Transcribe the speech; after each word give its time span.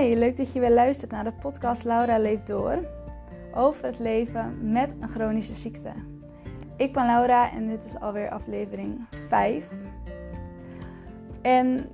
Hey, 0.00 0.16
leuk 0.16 0.36
dat 0.36 0.52
je 0.52 0.60
weer 0.60 0.70
luistert 0.70 1.10
naar 1.10 1.24
de 1.24 1.32
podcast 1.32 1.84
Laura 1.84 2.18
Leeft 2.18 2.46
Door 2.46 2.78
over 3.54 3.84
het 3.84 3.98
leven 3.98 4.72
met 4.72 4.94
een 5.00 5.08
chronische 5.08 5.54
ziekte. 5.54 5.92
Ik 6.76 6.92
ben 6.92 7.06
Laura 7.06 7.52
en 7.52 7.68
dit 7.68 7.84
is 7.84 8.00
alweer 8.00 8.30
aflevering 8.30 9.06
5. 9.28 9.68
En 11.42 11.88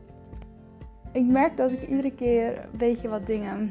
ik 1.12 1.24
merk 1.24 1.56
dat 1.56 1.70
ik 1.70 1.88
iedere 1.88 2.14
keer 2.14 2.58
een 2.58 2.78
beetje 2.78 3.08
wat 3.08 3.26
dingen 3.26 3.70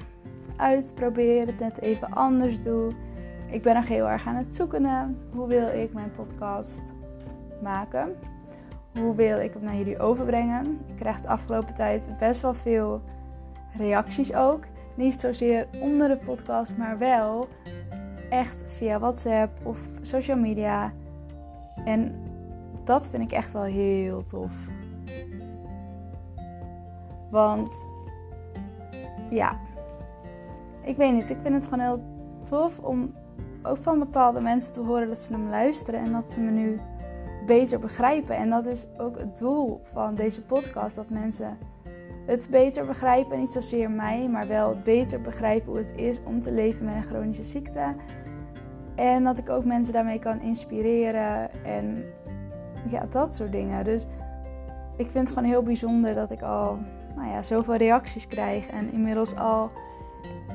uitprobeer, 0.57 1.45
het 1.45 1.59
net 1.59 1.81
even 1.81 2.09
anders 2.09 2.61
doe. 2.61 2.91
Ik 3.51 3.61
ben 3.61 3.75
nog 3.75 3.87
heel 3.87 4.09
erg 4.09 4.27
aan 4.27 4.35
het 4.35 4.55
zoeken 4.55 5.17
hoe 5.31 5.47
wil 5.47 5.67
ik 5.67 5.93
mijn 5.93 6.11
podcast 6.15 6.93
maken. 7.61 8.15
Hoe 8.99 9.15
wil 9.15 9.39
ik 9.39 9.53
hem 9.53 9.63
naar 9.63 9.75
jullie 9.75 9.99
overbrengen? 9.99 10.79
Ik 10.87 10.95
krijg 10.95 11.21
de 11.21 11.27
afgelopen 11.27 11.75
tijd 11.75 12.09
best 12.19 12.41
wel 12.41 12.53
veel 12.53 13.01
reacties 13.77 14.33
ook. 14.33 14.63
Niet 14.95 15.19
zozeer 15.19 15.67
onder 15.79 16.07
de 16.07 16.17
podcast, 16.17 16.77
maar 16.77 16.97
wel 16.97 17.47
echt 18.29 18.63
via 18.67 18.99
WhatsApp 18.99 19.65
of 19.65 19.77
social 20.01 20.37
media. 20.37 20.93
En 21.85 22.15
dat 22.83 23.09
vind 23.09 23.23
ik 23.23 23.31
echt 23.31 23.51
wel 23.51 23.63
heel 23.63 24.23
tof. 24.23 24.51
Want 27.29 27.85
ja, 29.29 29.59
ik 30.83 30.97
weet 30.97 31.13
niet, 31.13 31.29
ik 31.29 31.37
vind 31.41 31.55
het 31.55 31.63
gewoon 31.63 31.79
heel 31.79 32.03
tof 32.43 32.79
om 32.79 33.13
ook 33.63 33.77
van 33.81 33.99
bepaalde 33.99 34.41
mensen 34.41 34.73
te 34.73 34.81
horen 34.81 35.07
dat 35.07 35.19
ze 35.19 35.31
naar 35.31 35.39
me 35.39 35.49
luisteren 35.49 35.99
en 35.99 36.11
dat 36.11 36.31
ze 36.31 36.39
me 36.39 36.51
nu 36.51 36.79
beter 37.45 37.79
begrijpen. 37.79 38.35
En 38.35 38.49
dat 38.49 38.65
is 38.65 38.87
ook 38.97 39.17
het 39.17 39.37
doel 39.37 39.81
van 39.93 40.15
deze 40.15 40.45
podcast: 40.45 40.95
dat 40.95 41.09
mensen 41.09 41.57
het 42.25 42.47
beter 42.51 42.85
begrijpen. 42.85 43.39
Niet 43.39 43.51
zozeer 43.51 43.91
mij, 43.91 44.29
maar 44.29 44.47
wel 44.47 44.69
het 44.69 44.83
beter 44.83 45.21
begrijpen 45.21 45.71
hoe 45.71 45.77
het 45.77 45.93
is 45.95 46.19
om 46.23 46.41
te 46.41 46.53
leven 46.53 46.85
met 46.85 46.95
een 46.95 47.03
chronische 47.03 47.43
ziekte. 47.43 47.95
En 48.95 49.23
dat 49.23 49.37
ik 49.37 49.49
ook 49.49 49.65
mensen 49.65 49.93
daarmee 49.93 50.19
kan 50.19 50.41
inspireren 50.41 51.63
en 51.63 52.03
ja, 52.87 53.05
dat 53.09 53.35
soort 53.35 53.51
dingen. 53.51 53.83
Dus 53.83 54.05
ik 54.97 55.11
vind 55.11 55.27
het 55.27 55.37
gewoon 55.37 55.49
heel 55.49 55.63
bijzonder 55.63 56.13
dat 56.13 56.31
ik 56.31 56.41
al 56.41 56.77
nou 57.15 57.29
ja, 57.29 57.41
zoveel 57.41 57.75
reacties 57.75 58.27
krijg. 58.27 58.67
En 58.67 58.91
inmiddels 58.91 59.35
al 59.35 59.71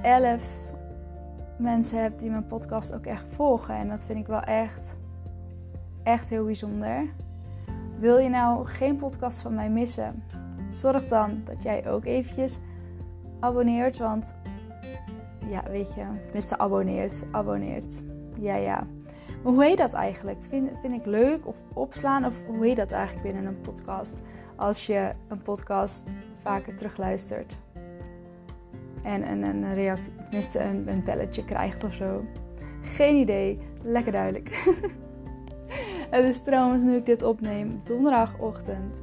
11 0.03 0.43
mensen 1.59 2.03
heb 2.03 2.19
die 2.19 2.31
mijn 2.31 2.47
podcast 2.47 2.95
ook 2.95 3.07
echt 3.07 3.25
volgen. 3.29 3.75
En 3.75 3.89
dat 3.89 4.07
vind 4.07 4.19
ik 4.19 4.27
wel 4.27 4.41
echt, 4.41 4.97
echt 6.03 6.31
heel 6.31 6.45
bijzonder. 6.45 7.07
Wil 7.99 8.19
je 8.19 8.29
nou 8.29 8.67
geen 8.67 8.97
podcast 8.97 9.41
van 9.41 9.55
mij 9.55 9.71
missen? 9.71 10.23
Zorg 10.71 11.05
dan 11.05 11.41
dat 11.45 11.63
jij 11.63 11.91
ook 11.91 12.05
eventjes 12.05 12.59
abonneert. 13.41 13.99
Want 13.99 14.35
ja, 15.49 15.63
weet 15.71 15.95
je, 15.95 16.05
tenminste 16.23 16.59
abonneert, 16.59 17.25
abonneert. 17.31 18.03
Ja, 18.39 18.55
ja. 18.55 18.87
Maar 19.43 19.53
hoe 19.53 19.65
heet 19.65 19.79
dat 19.79 19.93
eigenlijk? 19.93 20.39
Vind, 20.49 20.71
vind 20.83 20.95
ik 20.95 21.07
leuk 21.07 21.47
of 21.47 21.57
opslaan? 21.73 22.25
Of 22.25 22.47
hoe 22.47 22.67
heet 22.67 22.77
dat 22.77 22.93
eigenlijk 22.93 23.23
binnen 23.23 23.45
een 23.45 23.61
podcast? 23.61 24.21
Als 24.57 24.87
je 24.87 25.13
een 25.29 25.43
podcast 25.43 26.05
vaker 26.43 26.77
terugluistert. 26.77 27.59
En 29.03 29.31
een, 29.31 29.43
een 29.43 29.75
reactie, 29.75 30.13
tenminste 30.17 30.61
een, 30.63 30.89
een 30.89 31.05
belletje 31.05 31.45
krijgt 31.45 31.85
of 31.85 31.95
zo. 31.95 32.25
Geen 32.81 33.17
idee. 33.17 33.59
Lekker 33.83 34.13
duidelijk. 34.13 34.49
Het 36.11 36.29
is 36.29 36.43
trouwens, 36.43 36.83
nu 36.83 36.97
ik 36.97 37.07
dit 37.07 37.23
opneem, 37.23 37.79
donderdagochtend 37.85 39.03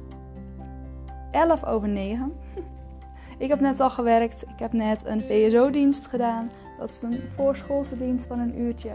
11 1.30 1.64
over 1.64 1.88
9. 1.88 2.32
Ik 3.38 3.48
heb 3.48 3.60
net 3.60 3.80
al 3.80 3.90
gewerkt. 3.90 4.42
Ik 4.42 4.58
heb 4.58 4.72
net 4.72 5.06
een 5.06 5.20
VSO-dienst 5.20 6.06
gedaan. 6.06 6.50
Dat 6.78 6.88
is 6.88 7.02
een 7.02 7.20
voorschoolse 7.34 7.98
dienst 7.98 8.26
van 8.26 8.38
een 8.38 8.60
uurtje. 8.60 8.90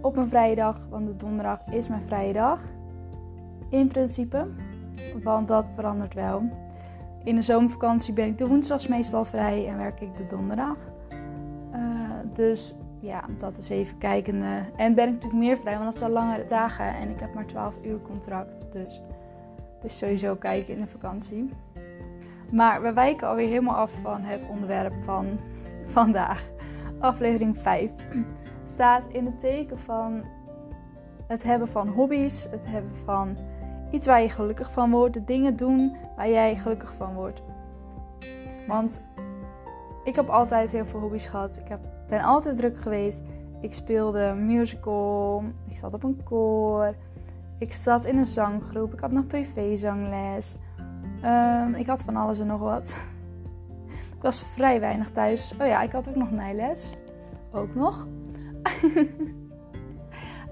Op 0.00 0.16
een 0.16 0.28
vrije 0.28 0.54
dag, 0.54 0.80
want 0.90 1.06
de 1.06 1.16
donderdag 1.16 1.66
is 1.70 1.88
mijn 1.88 2.02
vrije 2.06 2.32
dag. 2.32 2.58
In 3.68 3.88
principe, 3.88 4.46
want 5.22 5.48
dat 5.48 5.70
verandert 5.74 6.14
wel. 6.14 6.42
In 7.24 7.34
de 7.34 7.42
zomervakantie 7.42 8.12
ben 8.12 8.26
ik 8.26 8.38
de 8.38 8.46
woensdags 8.46 8.88
meestal 8.88 9.24
vrij 9.24 9.68
en 9.68 9.76
werk 9.76 10.00
ik 10.00 10.16
de 10.16 10.26
donderdag. 10.26 10.76
Uh, 11.74 11.78
dus 12.32 12.76
ja, 13.00 13.24
dat 13.38 13.58
is 13.58 13.68
even 13.68 13.98
kijkende. 13.98 14.64
En 14.76 14.94
ben 14.94 15.08
ik 15.08 15.12
natuurlijk 15.12 15.42
meer 15.42 15.56
vrij, 15.56 15.72
want 15.72 15.84
dat 15.84 15.96
zijn 15.96 16.10
langere 16.10 16.44
dagen 16.44 16.94
en 16.94 17.10
ik 17.10 17.20
heb 17.20 17.34
maar 17.34 17.46
12 17.46 17.74
uur 17.84 18.00
contract. 18.02 18.72
Dus 18.72 19.00
het 19.74 19.84
is 19.84 19.98
sowieso 19.98 20.34
kijken 20.34 20.74
in 20.74 20.80
de 20.80 20.86
vakantie. 20.86 21.50
Maar 22.52 22.82
we 22.82 22.92
wijken 22.92 23.28
alweer 23.28 23.48
helemaal 23.48 23.76
af 23.76 23.90
van 24.02 24.22
het 24.22 24.44
onderwerp 24.48 24.94
van 25.04 25.26
vandaag. 25.86 26.50
Aflevering 26.98 27.56
5 27.58 27.90
staat 28.64 29.04
in 29.08 29.24
het 29.24 29.40
teken 29.40 29.78
van 29.78 30.24
het 31.26 31.42
hebben 31.42 31.68
van 31.68 31.88
hobby's, 31.88 32.48
het 32.50 32.66
hebben 32.66 32.96
van 33.04 33.36
iets 33.90 34.06
waar 34.06 34.22
je 34.22 34.28
gelukkig 34.28 34.72
van 34.72 34.90
wordt, 34.90 35.14
de 35.14 35.24
dingen 35.24 35.56
doen 35.56 35.96
waar 36.16 36.28
jij 36.28 36.56
gelukkig 36.56 36.94
van 36.96 37.14
wordt. 37.14 37.42
Want 38.66 39.02
ik 40.04 40.14
heb 40.14 40.28
altijd 40.28 40.72
heel 40.72 40.86
veel 40.86 41.00
hobby's 41.00 41.26
gehad. 41.26 41.56
Ik 41.56 41.68
heb, 41.68 41.80
ben 42.08 42.22
altijd 42.22 42.56
druk 42.56 42.78
geweest. 42.78 43.20
Ik 43.60 43.74
speelde 43.74 44.34
musical, 44.34 45.44
ik 45.68 45.76
zat 45.76 45.94
op 45.94 46.02
een 46.02 46.22
koor, 46.24 46.94
ik 47.58 47.72
zat 47.72 48.04
in 48.04 48.18
een 48.18 48.26
zanggroep, 48.26 48.92
ik 48.92 49.00
had 49.00 49.10
nog 49.10 49.26
privézangles. 49.26 50.58
Um, 51.24 51.74
ik 51.74 51.86
had 51.86 52.02
van 52.02 52.16
alles 52.16 52.38
en 52.38 52.46
nog 52.46 52.60
wat. 52.60 52.94
ik 53.88 54.22
was 54.22 54.42
vrij 54.42 54.80
weinig 54.80 55.10
thuis. 55.10 55.54
Oh 55.60 55.66
ja, 55.66 55.82
ik 55.82 55.92
had 55.92 56.08
ook 56.08 56.16
nog 56.16 56.30
nijles. 56.30 56.90
Ook 57.52 57.74
nog. 57.74 58.06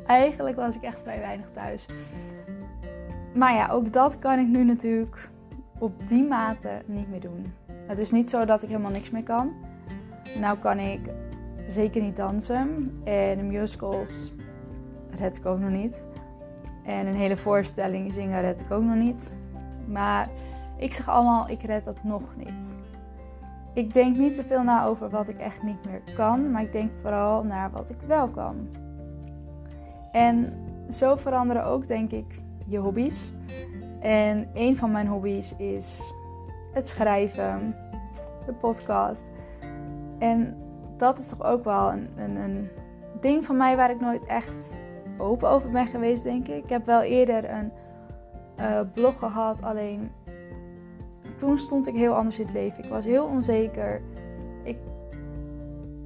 Eigenlijk 0.06 0.56
was 0.56 0.75
ik 0.75 0.82
echt 0.82 1.03
vrij 1.03 1.19
weinig 1.19 1.47
thuis. 1.53 1.86
Maar 3.34 3.54
ja, 3.54 3.69
ook 3.69 3.92
dat 3.92 4.19
kan 4.19 4.38
ik 4.38 4.47
nu 4.47 4.64
natuurlijk 4.64 5.31
op 5.78 6.08
die 6.08 6.25
mate 6.25 6.82
niet 6.87 7.10
meer 7.10 7.20
doen. 7.20 7.52
Het 7.87 7.98
is 7.98 8.10
niet 8.10 8.31
zo 8.31 8.44
dat 8.44 8.62
ik 8.62 8.69
helemaal 8.69 8.91
niks 8.91 9.10
meer 9.10 9.22
kan. 9.22 9.52
Nou 10.41 10.58
kan 10.58 10.78
ik 10.78 11.00
zeker 11.69 12.02
niet 12.02 12.16
dansen. 12.16 13.00
En 13.04 13.37
de 13.37 13.42
musicals 13.42 14.32
red 15.10 15.37
ik 15.37 15.47
ook 15.47 15.58
nog 15.58 15.70
niet. 15.70 16.04
En 16.84 17.06
een 17.06 17.14
hele 17.14 17.37
voorstelling 17.37 18.14
zingen 18.14 18.41
red 18.41 18.60
ik 18.60 18.70
ook 18.70 18.82
nog 18.82 18.97
niet. 18.97 19.34
Maar 19.87 20.28
ik 20.81 20.93
zeg 20.93 21.09
allemaal, 21.09 21.49
ik 21.49 21.63
red 21.63 21.85
dat 21.85 22.03
nog 22.03 22.23
niet. 22.37 22.77
Ik 23.73 23.93
denk 23.93 24.17
niet 24.17 24.37
zoveel 24.37 24.63
na 24.63 24.85
over 24.85 25.11
wat 25.11 25.29
ik 25.29 25.39
echt 25.39 25.63
niet 25.63 25.85
meer 25.85 26.01
kan, 26.15 26.51
maar 26.51 26.63
ik 26.63 26.73
denk 26.73 26.91
vooral 27.01 27.43
naar 27.43 27.71
wat 27.71 27.91
ik 27.91 28.01
wel 28.07 28.29
kan. 28.29 28.69
En 30.13 30.53
zo 30.91 31.17
veranderen 31.17 31.65
ook, 31.65 31.87
denk 31.87 32.11
ik, 32.11 32.43
je 32.69 32.79
hobby's. 32.79 33.33
En 34.01 34.49
een 34.55 34.77
van 34.77 34.91
mijn 34.91 35.07
hobby's 35.07 35.57
is 35.57 36.13
het 36.73 36.89
schrijven, 36.89 37.77
de 38.47 38.53
podcast. 38.53 39.25
En 40.19 40.57
dat 40.97 41.19
is 41.19 41.29
toch 41.29 41.43
ook 41.43 41.65
wel 41.65 41.93
een, 41.93 42.09
een, 42.17 42.37
een 42.37 42.71
ding 43.21 43.45
van 43.45 43.57
mij 43.57 43.77
waar 43.77 43.91
ik 43.91 44.01
nooit 44.01 44.27
echt 44.27 44.71
open 45.19 45.49
over 45.49 45.71
ben 45.71 45.87
geweest, 45.87 46.23
denk 46.23 46.49
ik. 46.49 46.65
Ik 46.65 46.71
heb 46.71 46.87
wel 46.87 47.03
eerder 47.03 47.51
een 47.51 47.73
uh, 48.61 48.81
blog 48.95 49.19
gehad, 49.19 49.62
alleen 49.62 50.11
toen 51.41 51.59
stond 51.59 51.87
ik 51.87 51.95
heel 51.95 52.15
anders 52.15 52.39
in 52.39 52.45
het 52.45 52.55
leven. 52.55 52.84
Ik 52.84 52.91
was 52.91 53.05
heel 53.05 53.25
onzeker. 53.25 54.01
Ik, 54.65 54.77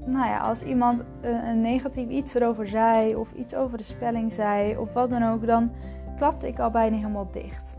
nou 0.04 0.26
ja, 0.26 0.38
als 0.38 0.62
iemand 0.62 1.02
een, 1.20 1.60
negatief 1.60 2.08
iets 2.08 2.34
erover 2.34 2.68
zei, 2.68 3.16
of 3.16 3.32
iets 3.32 3.54
over 3.54 3.78
de 3.78 3.84
spelling 3.84 4.32
zei, 4.32 4.76
of 4.76 4.92
wat 4.92 5.10
dan 5.10 5.22
ook, 5.22 5.46
dan 5.46 5.70
klapte 6.16 6.48
ik 6.48 6.58
al 6.58 6.70
bijna 6.70 6.96
helemaal 6.96 7.28
dicht. 7.30 7.76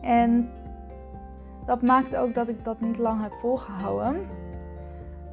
En 0.00 0.50
dat 1.66 1.82
maakte 1.82 2.18
ook 2.18 2.34
dat 2.34 2.48
ik 2.48 2.64
dat 2.64 2.80
niet 2.80 2.98
lang 2.98 3.22
heb 3.22 3.32
volgehouden. 3.32 4.16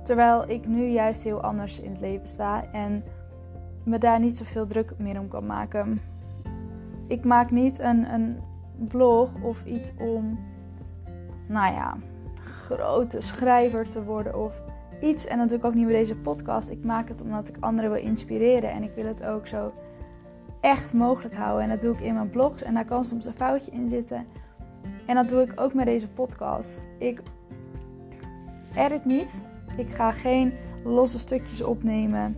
Terwijl 0.03 0.49
ik 0.49 0.67
nu 0.67 0.85
juist 0.87 1.23
heel 1.23 1.41
anders 1.41 1.79
in 1.79 1.91
het 1.91 2.01
leven 2.01 2.27
sta 2.27 2.63
en 2.71 3.03
me 3.83 3.97
daar 3.97 4.19
niet 4.19 4.37
zoveel 4.37 4.67
druk 4.67 4.93
meer 4.97 5.19
om 5.19 5.27
kan 5.27 5.45
maken. 5.45 6.01
Ik 7.07 7.25
maak 7.25 7.51
niet 7.51 7.79
een, 7.79 8.13
een 8.13 8.37
blog 8.87 9.29
of 9.41 9.65
iets 9.65 9.93
om 9.99 10.39
nou 11.51 11.73
ja, 11.73 11.97
grote 12.43 13.21
schrijver 13.21 13.87
te 13.87 14.03
worden 14.03 14.39
of 14.39 14.61
iets. 15.01 15.25
En 15.25 15.51
ik 15.51 15.65
ook 15.65 15.73
niet 15.73 15.85
bij 15.85 15.95
deze 15.95 16.15
podcast. 16.15 16.69
Ik 16.69 16.83
maak 16.83 17.07
het 17.07 17.21
omdat 17.21 17.47
ik 17.47 17.55
anderen 17.59 17.91
wil 17.91 18.01
inspireren. 18.01 18.71
En 18.71 18.83
ik 18.83 18.91
wil 18.95 19.05
het 19.05 19.25
ook 19.25 19.47
zo 19.47 19.73
echt 20.59 20.93
mogelijk 20.93 21.35
houden. 21.35 21.63
En 21.63 21.69
dat 21.69 21.81
doe 21.81 21.93
ik 21.93 21.99
in 21.99 22.13
mijn 22.13 22.29
blogs. 22.29 22.63
En 22.63 22.73
daar 22.73 22.85
kan 22.85 23.05
soms 23.05 23.25
een 23.25 23.35
foutje 23.35 23.71
in 23.71 23.89
zitten. 23.89 24.25
En 25.05 25.15
dat 25.15 25.29
doe 25.29 25.41
ik 25.41 25.53
ook 25.55 25.73
met 25.73 25.85
deze 25.85 26.07
podcast. 26.07 26.85
Ik 26.97 27.21
edit 28.75 29.05
niet. 29.05 29.43
Ik 29.77 29.89
ga 29.89 30.11
geen 30.11 30.53
losse 30.83 31.19
stukjes 31.19 31.61
opnemen, 31.63 32.37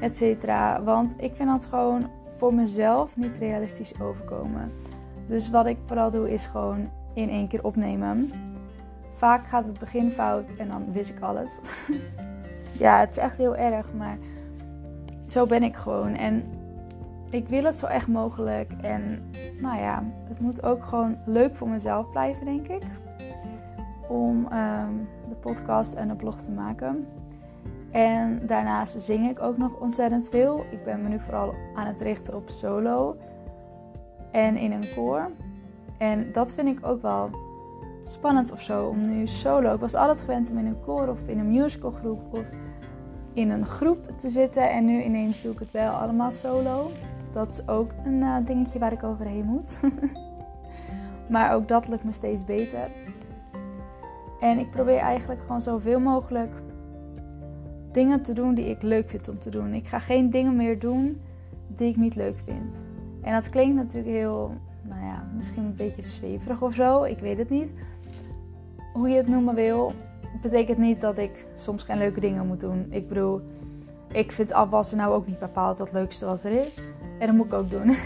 et 0.00 0.16
cetera. 0.16 0.82
Want 0.82 1.14
ik 1.18 1.34
vind 1.34 1.48
dat 1.48 1.66
gewoon 1.66 2.10
voor 2.36 2.54
mezelf 2.54 3.16
niet 3.16 3.36
realistisch 3.36 4.00
overkomen. 4.00 4.72
Dus 5.26 5.50
wat 5.50 5.66
ik 5.66 5.76
vooral 5.86 6.10
doe 6.10 6.32
is 6.32 6.46
gewoon 6.46 6.90
in 7.14 7.28
één 7.28 7.48
keer 7.48 7.64
opnemen. 7.64 8.30
vaak 9.14 9.46
gaat 9.46 9.66
het 9.66 9.78
begin 9.78 10.10
fout 10.10 10.54
en 10.56 10.68
dan 10.68 10.92
wist 10.92 11.10
ik 11.10 11.20
alles. 11.20 11.60
ja, 12.84 13.00
het 13.00 13.10
is 13.10 13.16
echt 13.16 13.38
heel 13.38 13.56
erg, 13.56 13.92
maar 13.92 14.18
zo 15.26 15.46
ben 15.46 15.62
ik 15.62 15.76
gewoon. 15.76 16.14
En 16.14 16.44
ik 17.30 17.48
wil 17.48 17.64
het 17.64 17.74
zo 17.74 17.86
echt 17.86 18.08
mogelijk. 18.08 18.72
En 18.80 19.30
nou 19.60 19.78
ja, 19.80 20.04
het 20.24 20.40
moet 20.40 20.62
ook 20.62 20.84
gewoon 20.84 21.16
leuk 21.26 21.56
voor 21.56 21.68
mezelf 21.68 22.10
blijven, 22.10 22.44
denk 22.44 22.68
ik. 22.68 22.82
Om 24.08 24.46
ehm, 24.50 24.92
de 25.28 25.34
podcast 25.34 25.94
en 25.94 26.08
de 26.08 26.14
blog 26.14 26.40
te 26.40 26.50
maken. 26.50 27.06
En 27.90 28.46
daarnaast 28.46 29.00
zing 29.00 29.28
ik 29.28 29.42
ook 29.42 29.56
nog 29.56 29.80
ontzettend 29.80 30.28
veel. 30.28 30.64
Ik 30.70 30.84
ben 30.84 31.02
me 31.02 31.08
nu 31.08 31.20
vooral 31.20 31.54
aan 31.74 31.86
het 31.86 32.00
richten 32.00 32.36
op 32.36 32.50
solo 32.50 33.16
en 34.30 34.56
in 34.56 34.72
een 34.72 34.94
koor. 34.94 35.30
En 36.02 36.32
dat 36.32 36.54
vind 36.54 36.68
ik 36.68 36.86
ook 36.86 37.02
wel 37.02 37.30
spannend 38.04 38.52
of 38.52 38.62
zo, 38.62 38.86
om 38.86 39.06
nu 39.06 39.26
solo. 39.26 39.74
Ik 39.74 39.80
was 39.80 39.94
altijd 39.94 40.20
gewend 40.20 40.50
om 40.50 40.58
in 40.58 40.66
een 40.66 40.80
koor 40.80 41.08
of 41.08 41.18
in 41.26 41.38
een 41.38 41.50
musicalgroep 41.50 42.20
of 42.30 42.44
in 43.32 43.50
een 43.50 43.64
groep 43.64 44.18
te 44.18 44.28
zitten. 44.28 44.70
En 44.70 44.84
nu 44.84 45.02
ineens 45.02 45.42
doe 45.42 45.52
ik 45.52 45.58
het 45.58 45.70
wel 45.70 45.90
allemaal 45.90 46.30
solo. 46.30 46.90
Dat 47.32 47.48
is 47.48 47.68
ook 47.68 47.90
een 48.04 48.20
uh, 48.20 48.36
dingetje 48.44 48.78
waar 48.78 48.92
ik 48.92 49.02
overheen 49.02 49.44
moet. 49.44 49.80
maar 51.34 51.54
ook 51.54 51.68
dat 51.68 51.88
lukt 51.88 52.04
me 52.04 52.12
steeds 52.12 52.44
beter. 52.44 52.90
En 54.40 54.58
ik 54.58 54.70
probeer 54.70 54.98
eigenlijk 54.98 55.40
gewoon 55.40 55.60
zoveel 55.60 56.00
mogelijk 56.00 56.52
dingen 57.92 58.22
te 58.22 58.32
doen 58.32 58.54
die 58.54 58.70
ik 58.70 58.82
leuk 58.82 59.08
vind 59.08 59.28
om 59.28 59.38
te 59.38 59.50
doen. 59.50 59.74
Ik 59.74 59.86
ga 59.86 59.98
geen 59.98 60.30
dingen 60.30 60.56
meer 60.56 60.78
doen 60.78 61.20
die 61.66 61.88
ik 61.88 61.96
niet 61.96 62.14
leuk 62.14 62.38
vind. 62.44 62.91
En 63.22 63.32
dat 63.32 63.50
klinkt 63.50 63.74
natuurlijk 63.74 64.14
heel, 64.14 64.54
nou 64.82 65.04
ja, 65.04 65.26
misschien 65.34 65.64
een 65.64 65.76
beetje 65.76 66.02
zweverig 66.02 66.62
of 66.62 66.74
zo. 66.74 67.02
Ik 67.02 67.18
weet 67.18 67.38
het 67.38 67.50
niet. 67.50 67.72
Hoe 68.92 69.08
je 69.08 69.16
het 69.16 69.28
noemen 69.28 69.54
wil, 69.54 69.92
betekent 70.42 70.78
niet 70.78 71.00
dat 71.00 71.18
ik 71.18 71.46
soms 71.54 71.82
geen 71.82 71.98
leuke 71.98 72.20
dingen 72.20 72.46
moet 72.46 72.60
doen. 72.60 72.86
Ik 72.90 73.08
bedoel, 73.08 73.40
ik 74.12 74.32
vind 74.32 74.52
afwassen 74.52 74.98
nou 74.98 75.12
ook 75.14 75.26
niet 75.26 75.38
bepaald 75.38 75.78
het 75.78 75.92
leukste 75.92 76.26
wat 76.26 76.44
er 76.44 76.66
is. 76.66 76.78
En 77.18 77.26
dat 77.26 77.36
moet 77.36 77.46
ik 77.46 77.52
ook 77.52 77.70
doen. 77.70 77.96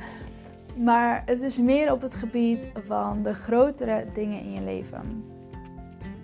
maar 0.86 1.22
het 1.26 1.40
is 1.40 1.58
meer 1.58 1.92
op 1.92 2.02
het 2.02 2.14
gebied 2.14 2.68
van 2.86 3.22
de 3.22 3.34
grotere 3.34 4.04
dingen 4.14 4.40
in 4.40 4.52
je 4.52 4.62
leven. 4.62 5.24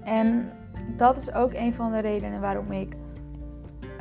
En 0.04 0.50
dat 0.96 1.16
is 1.16 1.32
ook 1.32 1.52
een 1.52 1.74
van 1.74 1.92
de 1.92 1.98
redenen 1.98 2.40
waarom 2.40 2.70
ik 2.70 2.96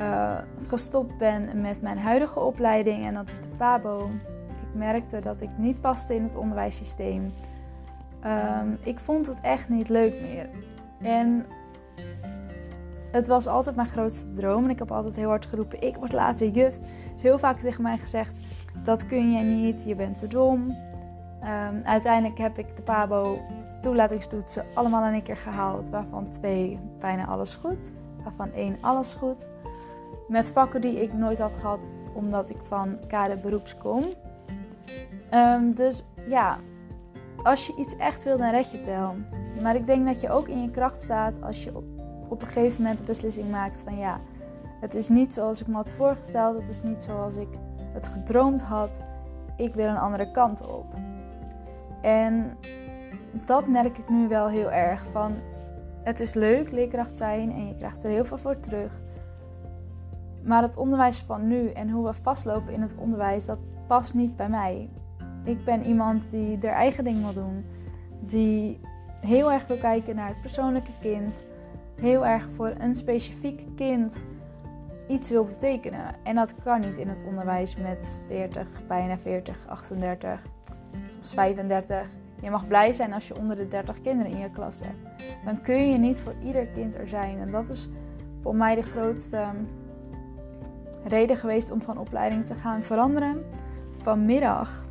uh, 0.00 0.38
gestopt 0.66 1.18
ben 1.18 1.60
met 1.60 1.82
mijn 1.82 1.98
huidige 1.98 2.40
opleiding. 2.40 3.06
En 3.06 3.14
dat 3.14 3.28
is 3.28 3.40
de 3.40 3.48
PABO. 3.56 4.10
Ik 4.46 4.74
merkte 4.74 5.20
dat 5.20 5.40
ik 5.40 5.50
niet 5.56 5.80
paste 5.80 6.14
in 6.14 6.22
het 6.22 6.36
onderwijssysteem. 6.36 7.32
Ehm, 8.20 8.68
ik 8.82 8.98
vond 8.98 9.26
het 9.26 9.40
echt 9.40 9.68
niet 9.68 9.88
leuk 9.88 10.20
meer. 10.20 10.48
En 11.00 11.46
het 13.10 13.26
was 13.26 13.46
altijd 13.46 13.76
mijn 13.76 13.88
grootste 13.88 14.34
droom. 14.34 14.64
En 14.64 14.70
ik 14.70 14.78
heb 14.78 14.92
altijd 14.92 15.16
heel 15.16 15.28
hard 15.28 15.46
geroepen: 15.46 15.82
ik 15.82 15.96
word 15.96 16.12
later 16.12 16.48
juf. 16.48 16.76
Er 16.76 17.14
is 17.16 17.22
heel 17.22 17.38
vaak 17.38 17.58
tegen 17.60 17.82
mij 17.82 17.98
gezegd: 17.98 18.36
dat 18.84 19.06
kun 19.06 19.32
je 19.32 19.42
niet, 19.42 19.84
je 19.86 19.94
bent 19.94 20.18
te 20.18 20.26
dom. 20.26 20.76
Ehm, 21.40 21.74
uiteindelijk 21.82 22.38
heb 22.38 22.58
ik 22.58 22.76
de 22.76 22.82
PABO 22.82 23.38
toelatingstoetsen 23.80 24.64
allemaal 24.74 25.06
in 25.06 25.14
een 25.14 25.22
keer 25.22 25.36
gehaald. 25.36 25.88
Waarvan 25.88 26.28
twee 26.30 26.78
bijna 27.00 27.26
alles 27.26 27.54
goed. 27.54 27.92
Waarvan 28.22 28.52
één 28.52 28.76
alles 28.80 29.14
goed. 29.14 29.48
Met 30.28 30.50
vakken 30.50 30.80
die 30.80 31.02
ik 31.02 31.12
nooit 31.12 31.38
had 31.38 31.56
gehad 31.56 31.80
omdat 32.14 32.50
ik 32.50 32.56
van 32.62 32.98
kader 33.06 33.38
beroeps 33.38 33.76
kom. 33.76 34.02
Ehm, 35.30 35.72
dus 35.72 36.04
ja, 36.28 36.58
als 37.42 37.66
je 37.66 37.74
iets 37.76 37.96
echt 37.96 38.24
wil, 38.24 38.36
dan 38.36 38.50
red 38.50 38.70
je 38.70 38.76
het 38.76 38.86
wel. 38.86 39.14
Maar 39.62 39.74
ik 39.74 39.86
denk 39.86 40.06
dat 40.06 40.20
je 40.20 40.30
ook 40.30 40.48
in 40.48 40.62
je 40.62 40.70
kracht 40.70 41.02
staat 41.02 41.42
als 41.42 41.64
je 41.64 41.76
op, 41.76 41.84
op 42.28 42.40
een 42.42 42.48
gegeven 42.48 42.82
moment 42.82 42.98
de 42.98 43.04
beslissing 43.04 43.50
maakt 43.50 43.82
van 43.84 43.96
ja, 43.96 44.20
het 44.80 44.94
is 44.94 45.08
niet 45.08 45.34
zoals 45.34 45.60
ik 45.60 45.66
me 45.66 45.74
had 45.74 45.92
voorgesteld, 45.92 46.56
het 46.56 46.68
is 46.68 46.82
niet 46.82 47.02
zoals 47.02 47.34
ik 47.34 47.48
het 47.92 48.08
gedroomd 48.08 48.62
had. 48.62 49.00
Ik 49.56 49.74
wil 49.74 49.86
een 49.86 49.96
andere 49.96 50.30
kant 50.30 50.66
op. 50.66 50.86
En 52.02 52.56
dat 53.44 53.66
merk 53.66 53.98
ik 53.98 54.08
nu 54.08 54.28
wel 54.28 54.48
heel 54.48 54.70
erg. 54.72 55.04
Van 55.12 55.34
het 56.02 56.20
is 56.20 56.34
leuk 56.34 56.70
leerkracht 56.70 57.16
zijn 57.16 57.52
en 57.52 57.66
je 57.66 57.76
krijgt 57.76 58.04
er 58.04 58.10
heel 58.10 58.24
veel 58.24 58.38
voor 58.38 58.60
terug. 58.60 59.02
Maar 60.44 60.62
het 60.62 60.76
onderwijs 60.76 61.18
van 61.18 61.46
nu 61.46 61.70
en 61.70 61.90
hoe 61.90 62.06
we 62.06 62.14
vastlopen 62.22 62.72
in 62.72 62.80
het 62.80 62.94
onderwijs, 62.98 63.44
dat 63.44 63.58
past 63.86 64.14
niet 64.14 64.36
bij 64.36 64.48
mij. 64.48 64.88
Ik 65.44 65.64
ben 65.64 65.82
iemand 65.86 66.30
die 66.30 66.58
er 66.58 66.72
eigen 66.72 67.04
ding 67.04 67.22
wil 67.22 67.32
doen. 67.32 67.64
Die 68.20 68.80
heel 69.20 69.52
erg 69.52 69.66
wil 69.66 69.76
kijken 69.76 70.16
naar 70.16 70.28
het 70.28 70.40
persoonlijke 70.40 70.90
kind. 71.00 71.44
Heel 72.00 72.26
erg 72.26 72.48
voor 72.56 72.72
een 72.78 72.94
specifiek 72.94 73.62
kind 73.76 74.24
iets 75.08 75.30
wil 75.30 75.44
betekenen. 75.44 76.14
En 76.22 76.34
dat 76.34 76.54
kan 76.64 76.80
niet 76.80 76.96
in 76.96 77.08
het 77.08 77.24
onderwijs 77.26 77.76
met 77.76 78.20
40, 78.28 78.68
bijna 78.86 79.18
40, 79.18 79.66
38, 79.66 80.42
soms 81.20 81.34
35. 81.34 82.08
Je 82.40 82.50
mag 82.50 82.68
blij 82.68 82.92
zijn 82.92 83.12
als 83.12 83.28
je 83.28 83.36
onder 83.36 83.56
de 83.56 83.68
30 83.68 84.00
kinderen 84.00 84.32
in 84.32 84.38
je 84.38 84.50
klas 84.50 84.80
hebt. 84.80 85.24
Dan 85.44 85.60
kun 85.60 85.90
je 85.92 85.98
niet 85.98 86.20
voor 86.20 86.34
ieder 86.44 86.66
kind 86.66 86.94
er 86.94 87.08
zijn. 87.08 87.38
En 87.38 87.50
dat 87.50 87.68
is 87.68 87.88
voor 88.42 88.56
mij 88.56 88.74
de 88.74 88.82
grootste 88.82 89.46
reden 91.04 91.36
geweest 91.36 91.70
om 91.70 91.82
van 91.82 91.98
opleiding 91.98 92.46
te 92.46 92.54
gaan 92.54 92.82
veranderen. 92.82 93.44
Vanmiddag, 94.02 94.84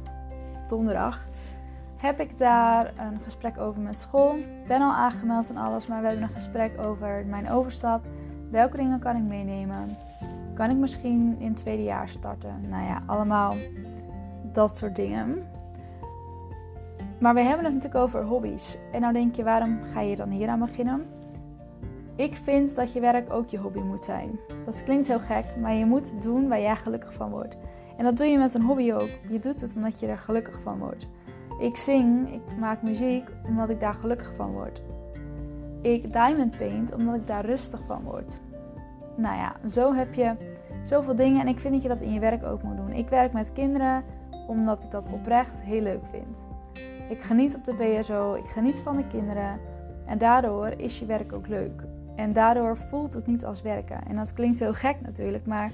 donderdag, 0.67 1.25
heb 1.97 2.19
ik 2.19 2.37
daar 2.37 2.93
een 2.97 3.19
gesprek 3.23 3.59
over 3.59 3.81
met 3.81 3.99
school. 3.99 4.35
Ik 4.35 4.67
ben 4.67 4.81
al 4.81 4.91
aangemeld 4.91 5.49
en 5.49 5.57
alles, 5.57 5.87
maar 5.87 6.01
we 6.01 6.07
hebben 6.07 6.23
een 6.23 6.33
gesprek 6.33 6.79
over 6.81 7.25
mijn 7.25 7.49
overstap. 7.49 8.05
Welke 8.51 8.77
dingen 8.77 8.99
kan 8.99 9.15
ik 9.15 9.23
meenemen? 9.23 9.97
Kan 10.53 10.69
ik 10.69 10.77
misschien 10.77 11.35
in 11.39 11.47
het 11.47 11.57
tweede 11.57 11.83
jaar 11.83 12.09
starten? 12.09 12.61
Nou 12.69 12.85
ja, 12.85 13.01
allemaal 13.05 13.55
dat 14.51 14.77
soort 14.77 14.95
dingen. 14.95 15.47
Maar 17.19 17.33
we 17.33 17.41
hebben 17.41 17.65
het 17.65 17.73
natuurlijk 17.73 18.03
over 18.03 18.23
hobby's. 18.23 18.77
En 18.91 19.01
nou 19.01 19.13
denk 19.13 19.35
je, 19.35 19.43
waarom 19.43 19.79
ga 19.93 20.01
je 20.01 20.15
dan 20.15 20.29
hier 20.29 20.49
aan 20.49 20.59
beginnen? 20.59 21.05
Ik 22.15 22.35
vind 22.35 22.75
dat 22.75 22.93
je 22.93 22.99
werk 22.99 23.33
ook 23.33 23.49
je 23.49 23.57
hobby 23.57 23.79
moet 23.79 24.03
zijn. 24.03 24.39
Dat 24.65 24.83
klinkt 24.83 25.07
heel 25.07 25.19
gek, 25.19 25.45
maar 25.61 25.73
je 25.73 25.85
moet 25.85 26.21
doen 26.21 26.47
waar 26.47 26.61
jij 26.61 26.75
gelukkig 26.75 27.13
van 27.13 27.29
wordt. 27.29 27.57
En 27.97 28.03
dat 28.03 28.17
doe 28.17 28.25
je 28.25 28.37
met 28.37 28.53
een 28.53 28.61
hobby 28.61 28.91
ook. 28.93 29.09
Je 29.29 29.39
doet 29.39 29.61
het 29.61 29.75
omdat 29.75 29.99
je 29.99 30.07
er 30.07 30.17
gelukkig 30.17 30.59
van 30.63 30.79
wordt. 30.79 31.07
Ik 31.59 31.77
zing, 31.77 32.33
ik 32.33 32.57
maak 32.59 32.81
muziek 32.81 33.29
omdat 33.47 33.69
ik 33.69 33.79
daar 33.79 33.93
gelukkig 33.93 34.33
van 34.35 34.51
word. 34.51 34.81
Ik 35.81 36.13
diamond 36.13 36.57
paint 36.57 36.93
omdat 36.93 37.15
ik 37.15 37.27
daar 37.27 37.45
rustig 37.45 37.79
van 37.87 38.03
word. 38.03 38.39
Nou 39.15 39.35
ja, 39.35 39.55
zo 39.69 39.93
heb 39.93 40.13
je 40.13 40.35
zoveel 40.81 41.15
dingen 41.15 41.41
en 41.41 41.47
ik 41.47 41.59
vind 41.59 41.73
dat 41.73 41.81
je 41.81 41.87
dat 41.87 42.01
in 42.01 42.13
je 42.13 42.19
werk 42.19 42.43
ook 42.43 42.63
moet 42.63 42.77
doen. 42.77 42.91
Ik 42.91 43.09
werk 43.09 43.33
met 43.33 43.53
kinderen 43.53 44.03
omdat 44.47 44.83
ik 44.83 44.91
dat 44.91 45.09
oprecht 45.13 45.61
heel 45.61 45.81
leuk 45.81 46.05
vind. 46.11 46.43
Ik 47.09 47.21
geniet 47.21 47.55
op 47.55 47.63
de 47.63 47.73
BSO, 47.73 48.33
ik 48.33 48.45
geniet 48.45 48.79
van 48.79 48.95
de 48.97 49.07
kinderen 49.07 49.59
en 50.05 50.17
daardoor 50.17 50.67
is 50.67 50.99
je 50.99 51.05
werk 51.05 51.33
ook 51.33 51.47
leuk. 51.47 51.83
En 52.15 52.33
daardoor 52.33 52.77
voelt 52.77 53.13
het 53.13 53.27
niet 53.27 53.45
als 53.45 53.61
werken. 53.61 54.07
En 54.07 54.15
dat 54.15 54.33
klinkt 54.33 54.59
heel 54.59 54.73
gek 54.73 54.95
natuurlijk, 55.01 55.45
maar 55.45 55.71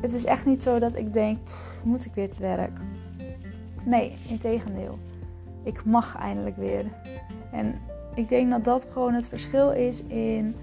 het 0.00 0.12
is 0.12 0.24
echt 0.24 0.46
niet 0.46 0.62
zo 0.62 0.78
dat 0.78 0.96
ik 0.96 1.12
denk, 1.12 1.38
moet 1.84 2.04
ik 2.04 2.14
weer 2.14 2.30
te 2.30 2.40
werk? 2.40 2.78
Nee, 3.84 4.16
integendeel. 4.28 4.98
Ik 5.62 5.84
mag 5.84 6.16
eindelijk 6.16 6.56
weer. 6.56 6.84
En 7.52 7.74
ik 8.14 8.28
denk 8.28 8.50
dat 8.50 8.64
dat 8.64 8.86
gewoon 8.92 9.14
het 9.14 9.28
verschil 9.28 9.70
is 9.70 10.02
in 10.02 10.56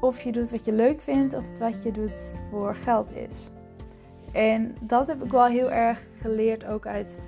of 0.00 0.20
je 0.20 0.32
doet 0.32 0.50
wat 0.50 0.64
je 0.64 0.72
leuk 0.72 1.00
vindt 1.00 1.34
of 1.34 1.44
wat 1.58 1.82
je 1.82 1.92
doet 1.92 2.34
voor 2.50 2.74
geld 2.74 3.14
is. 3.14 3.50
En 4.32 4.76
dat 4.80 5.06
heb 5.06 5.24
ik 5.24 5.30
wel 5.30 5.46
heel 5.46 5.70
erg 5.70 6.06
geleerd 6.20 6.66
ook 6.66 6.86
uit 6.86 7.18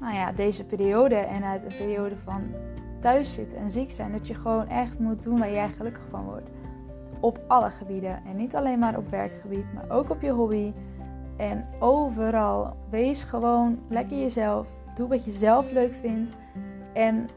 nou 0.00 0.14
ja, 0.14 0.32
deze 0.32 0.64
periode 0.64 1.14
en 1.14 1.44
uit 1.44 1.62
een 1.62 1.76
periode 1.78 2.16
van 2.16 2.42
thuis 3.02 3.32
zitten 3.34 3.58
en 3.58 3.70
ziek 3.70 3.90
zijn. 3.90 4.12
Dat 4.12 4.26
je 4.26 4.34
gewoon 4.34 4.68
echt 4.68 4.98
moet 4.98 5.22
doen 5.22 5.38
waar 5.38 5.52
jij 5.52 5.68
gelukkig 5.68 6.06
van 6.10 6.24
wordt. 6.24 6.50
Op 7.20 7.40
alle 7.48 7.70
gebieden. 7.70 8.22
En 8.26 8.36
niet 8.36 8.56
alleen 8.56 8.78
maar 8.78 8.96
op 8.96 9.10
werkgebied, 9.10 9.72
maar 9.74 9.90
ook 9.90 10.10
op 10.10 10.22
je 10.22 10.30
hobby. 10.30 10.72
En 11.36 11.66
overal. 11.78 12.76
Wees 12.90 13.22
gewoon 13.22 13.78
lekker 13.88 14.18
jezelf. 14.18 14.66
Doe 14.94 15.08
wat 15.08 15.24
je 15.24 15.30
zelf 15.30 15.70
leuk 15.70 15.94
vindt. 15.94 16.32
En 16.92 17.28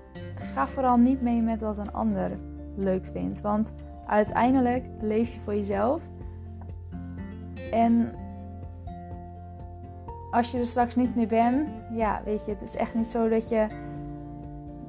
ga 0.53 0.67
vooral 0.67 0.97
niet 0.97 1.21
mee 1.21 1.41
met 1.41 1.61
wat 1.61 1.77
een 1.77 1.93
ander 1.93 2.31
leuk 2.75 3.05
vindt. 3.05 3.41
Want 3.41 3.73
uiteindelijk 4.07 4.85
leef 5.01 5.33
je 5.33 5.39
voor 5.39 5.55
jezelf. 5.55 6.01
En 7.71 8.13
als 10.31 10.51
je 10.51 10.59
er 10.59 10.65
straks 10.65 10.95
niet 10.95 11.15
meer 11.15 11.27
bent, 11.27 11.69
ja, 11.91 12.21
weet 12.25 12.45
je, 12.45 12.51
het 12.51 12.61
is 12.61 12.75
echt 12.75 12.95
niet 12.95 13.11
zo 13.11 13.29
dat 13.29 13.49
je 13.49 13.67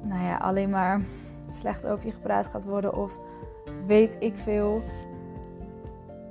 nou 0.07 0.23
ja, 0.23 0.37
alleen 0.37 0.69
maar 0.69 1.01
slecht 1.49 1.87
over 1.87 2.05
je 2.05 2.11
gepraat 2.11 2.47
gaat 2.47 2.65
worden 2.65 2.95
of 2.95 3.19
weet 3.85 4.15
ik 4.19 4.35
veel. 4.35 4.81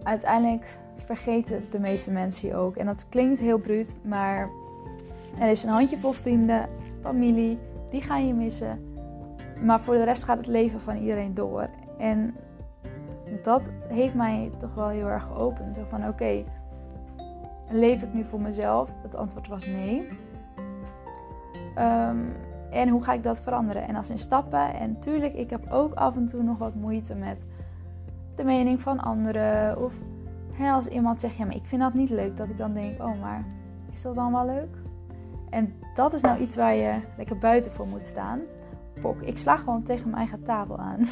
Uiteindelijk 0.03 0.67
vergeten 0.97 1.65
de 1.71 1.79
meeste 1.79 2.11
mensen 2.11 2.49
je 2.49 2.55
ook. 2.55 2.77
En 2.77 2.87
dat 2.87 3.07
klinkt 3.09 3.41
heel 3.41 3.59
bruut, 3.59 3.97
maar 4.03 4.51
er 5.39 5.51
is 5.51 5.63
een 5.63 5.71
handjevol 5.71 6.13
vrienden, 6.13 6.69
familie, 7.01 7.59
die 7.91 8.03
gaan 8.03 8.27
je 8.27 8.35
missen. 8.35 8.95
maar 9.61 9.81
voor 9.81 9.95
de 9.95 10.05
rest 10.05 10.25
gaat 10.25 10.39
het 10.39 10.47
leven 10.47 10.81
van 10.81 10.97
iedereen 10.97 11.35
door. 11.35 11.69
En 11.99 12.35
dat 13.43 13.71
heeft 13.89 14.15
mij 14.15 14.51
toch 14.59 14.75
wel 14.75 14.89
heel 14.89 15.07
erg 15.07 15.23
geopend. 15.23 15.75
Zo 15.75 15.83
van 15.89 16.09
oké, 16.09 16.45
leef 17.71 18.03
ik 18.03 18.13
nu 18.13 18.25
voor 18.25 18.41
mezelf? 18.41 18.91
Het 19.03 19.17
antwoord 19.17 19.49
was 19.49 19.67
nee. 19.67 20.09
Ehm, 21.75 22.19
en 22.77 22.89
hoe 22.89 23.03
ga 23.03 23.13
ik 23.13 23.23
dat 23.23 23.41
veranderen? 23.41 23.89
En 23.89 23.97
als 23.97 24.11
in 24.11 24.19
stappen. 24.19 24.75
En 24.75 24.99
tuurlijk, 24.99 25.35
ik 25.35 25.51
heb 25.51 25.71
ook 25.71 25.95
af 25.95 26.17
en 26.17 26.27
toe 26.27 26.43
nog 26.43 26.59
wat 26.59 26.75
moeite 26.75 27.15
met 27.15 27.45
de 28.35 28.45
mening 28.45 28.81
van 28.81 29.01
anderen. 29.01 29.83
Of 29.85 29.95
hè, 30.53 30.71
als 30.71 30.87
iemand 30.87 31.21
zegt, 31.21 31.37
ja, 31.37 31.45
maar 31.45 31.55
ik 31.55 31.67
vind 31.67 31.81
dat 31.81 31.95
niet 31.95 32.11
leuk. 32.11 32.37
Dat 32.37 32.49
ik 32.49 32.59
dan 32.59 32.73
denk, 32.73 33.03
oh, 33.03 33.21
maar 33.21 33.45
is 33.93 34.03
dat 34.03 34.15
dan 34.15 34.33
wel 34.33 34.47
leuk? 34.47 34.77
En 35.51 35.75
dat 35.95 36.13
is 36.13 36.21
nou 36.21 36.41
iets 36.41 36.57
waar 36.57 36.75
je 36.75 37.01
lekker 37.17 37.39
buiten 37.39 37.73
voor 37.73 37.87
moet 37.87 38.05
staan. 38.05 38.41
Pok, 39.01 39.23
ik 39.23 39.39
sla 39.39 39.57
gewoon 39.57 39.83
tegen 39.83 40.05
mijn 40.05 40.17
eigen 40.17 40.43
tafel 40.43 40.79
aan. 40.79 41.07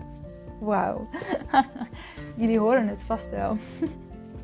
Wauw. 0.60 1.06
Jullie 2.36 2.58
horen 2.58 2.88
het 2.88 3.04
vast 3.04 3.30
wel. 3.30 3.56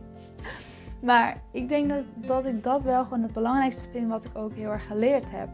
maar 1.08 1.36
ik 1.50 1.68
denk 1.68 1.88
dat, 1.88 2.04
dat 2.14 2.44
ik 2.44 2.62
dat 2.62 2.82
wel 2.82 3.02
gewoon 3.02 3.22
het 3.22 3.32
belangrijkste 3.32 3.88
vind 3.88 4.08
wat 4.08 4.24
ik 4.24 4.36
ook 4.36 4.52
heel 4.52 4.70
erg 4.70 4.86
geleerd 4.86 5.30
heb. 5.30 5.48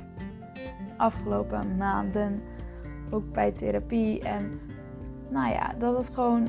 Afgelopen 0.97 1.77
maanden. 1.77 2.43
Ook 3.11 3.33
bij 3.33 3.53
therapie. 3.53 4.21
En 4.21 4.61
nou 5.29 5.53
ja, 5.53 5.75
dat 5.79 5.97
het 5.97 6.15
gewoon 6.15 6.49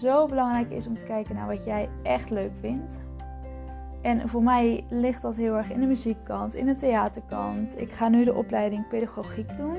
zo 0.00 0.26
belangrijk 0.26 0.70
is 0.70 0.86
om 0.86 0.96
te 0.96 1.04
kijken 1.04 1.34
naar 1.34 1.46
wat 1.46 1.64
jij 1.64 1.88
echt 2.02 2.30
leuk 2.30 2.52
vindt. 2.60 2.98
En 4.02 4.28
voor 4.28 4.42
mij 4.42 4.84
ligt 4.88 5.22
dat 5.22 5.36
heel 5.36 5.56
erg 5.56 5.70
in 5.70 5.80
de 5.80 5.86
muziekkant, 5.86 6.54
in 6.54 6.66
de 6.66 6.74
theaterkant. 6.74 7.80
Ik 7.80 7.92
ga 7.92 8.08
nu 8.08 8.24
de 8.24 8.34
opleiding 8.34 8.88
pedagogiek 8.88 9.56
doen. 9.56 9.76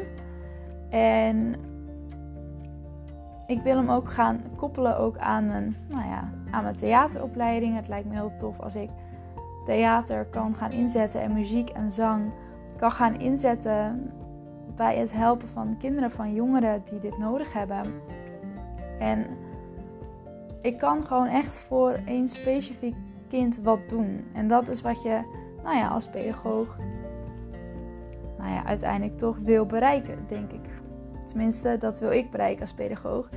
En 0.89 1.55
ik 3.47 3.61
wil 3.61 3.75
hem 3.75 3.89
ook 3.89 4.09
gaan 4.09 4.41
koppelen 4.55 4.97
ook 4.97 5.17
aan 5.17 5.45
mijn, 5.45 5.75
nou 5.87 6.07
ja, 6.07 6.29
aan 6.51 6.63
mijn 6.63 6.75
theateropleiding. 6.75 7.75
Het 7.75 7.87
lijkt 7.87 8.07
me 8.07 8.13
heel 8.13 8.35
tof 8.37 8.59
als 8.59 8.75
ik 8.75 8.89
theater 9.65 10.25
kan 10.25 10.55
gaan 10.55 10.71
inzetten 10.71 11.21
en 11.21 11.33
muziek 11.33 11.69
en 11.69 11.91
zang 11.91 12.31
kan 12.81 12.91
gaan 12.91 13.19
inzetten 13.19 14.11
bij 14.75 14.97
het 14.97 15.13
helpen 15.13 15.47
van 15.47 15.77
kinderen, 15.77 16.11
van 16.11 16.33
jongeren 16.33 16.81
die 16.89 16.99
dit 16.99 17.17
nodig 17.17 17.53
hebben. 17.53 17.81
En 18.99 19.25
ik 20.61 20.77
kan 20.77 21.05
gewoon 21.05 21.27
echt 21.27 21.59
voor 21.59 21.99
één 22.05 22.29
specifiek 22.29 22.95
kind 23.27 23.59
wat 23.63 23.89
doen. 23.89 24.25
En 24.33 24.47
dat 24.47 24.69
is 24.69 24.81
wat 24.81 25.01
je, 25.01 25.21
nou 25.63 25.77
ja, 25.77 25.87
als 25.87 26.07
pedagoog, 26.07 26.77
nou 28.37 28.49
ja, 28.49 28.65
uiteindelijk 28.65 29.17
toch 29.17 29.37
wil 29.43 29.65
bereiken, 29.65 30.17
denk 30.27 30.51
ik. 30.51 30.69
Tenminste, 31.25 31.77
dat 31.77 31.99
wil 31.99 32.11
ik 32.11 32.31
bereiken 32.31 32.61
als 32.61 32.73
pedagoog. 32.73 33.29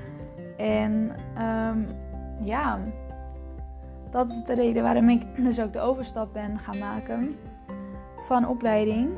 En 0.56 1.10
ehm, 1.36 1.78
ja, 2.40 2.80
dat 4.10 4.30
is 4.30 4.44
de 4.44 4.54
reden 4.54 4.82
waarom 4.82 5.08
ik 5.08 5.22
dus 5.36 5.60
ook 5.60 5.72
de 5.72 5.80
overstap 5.80 6.32
ben 6.32 6.58
gaan 6.58 6.78
maken 6.78 7.36
van 8.26 8.48
opleiding. 8.48 9.08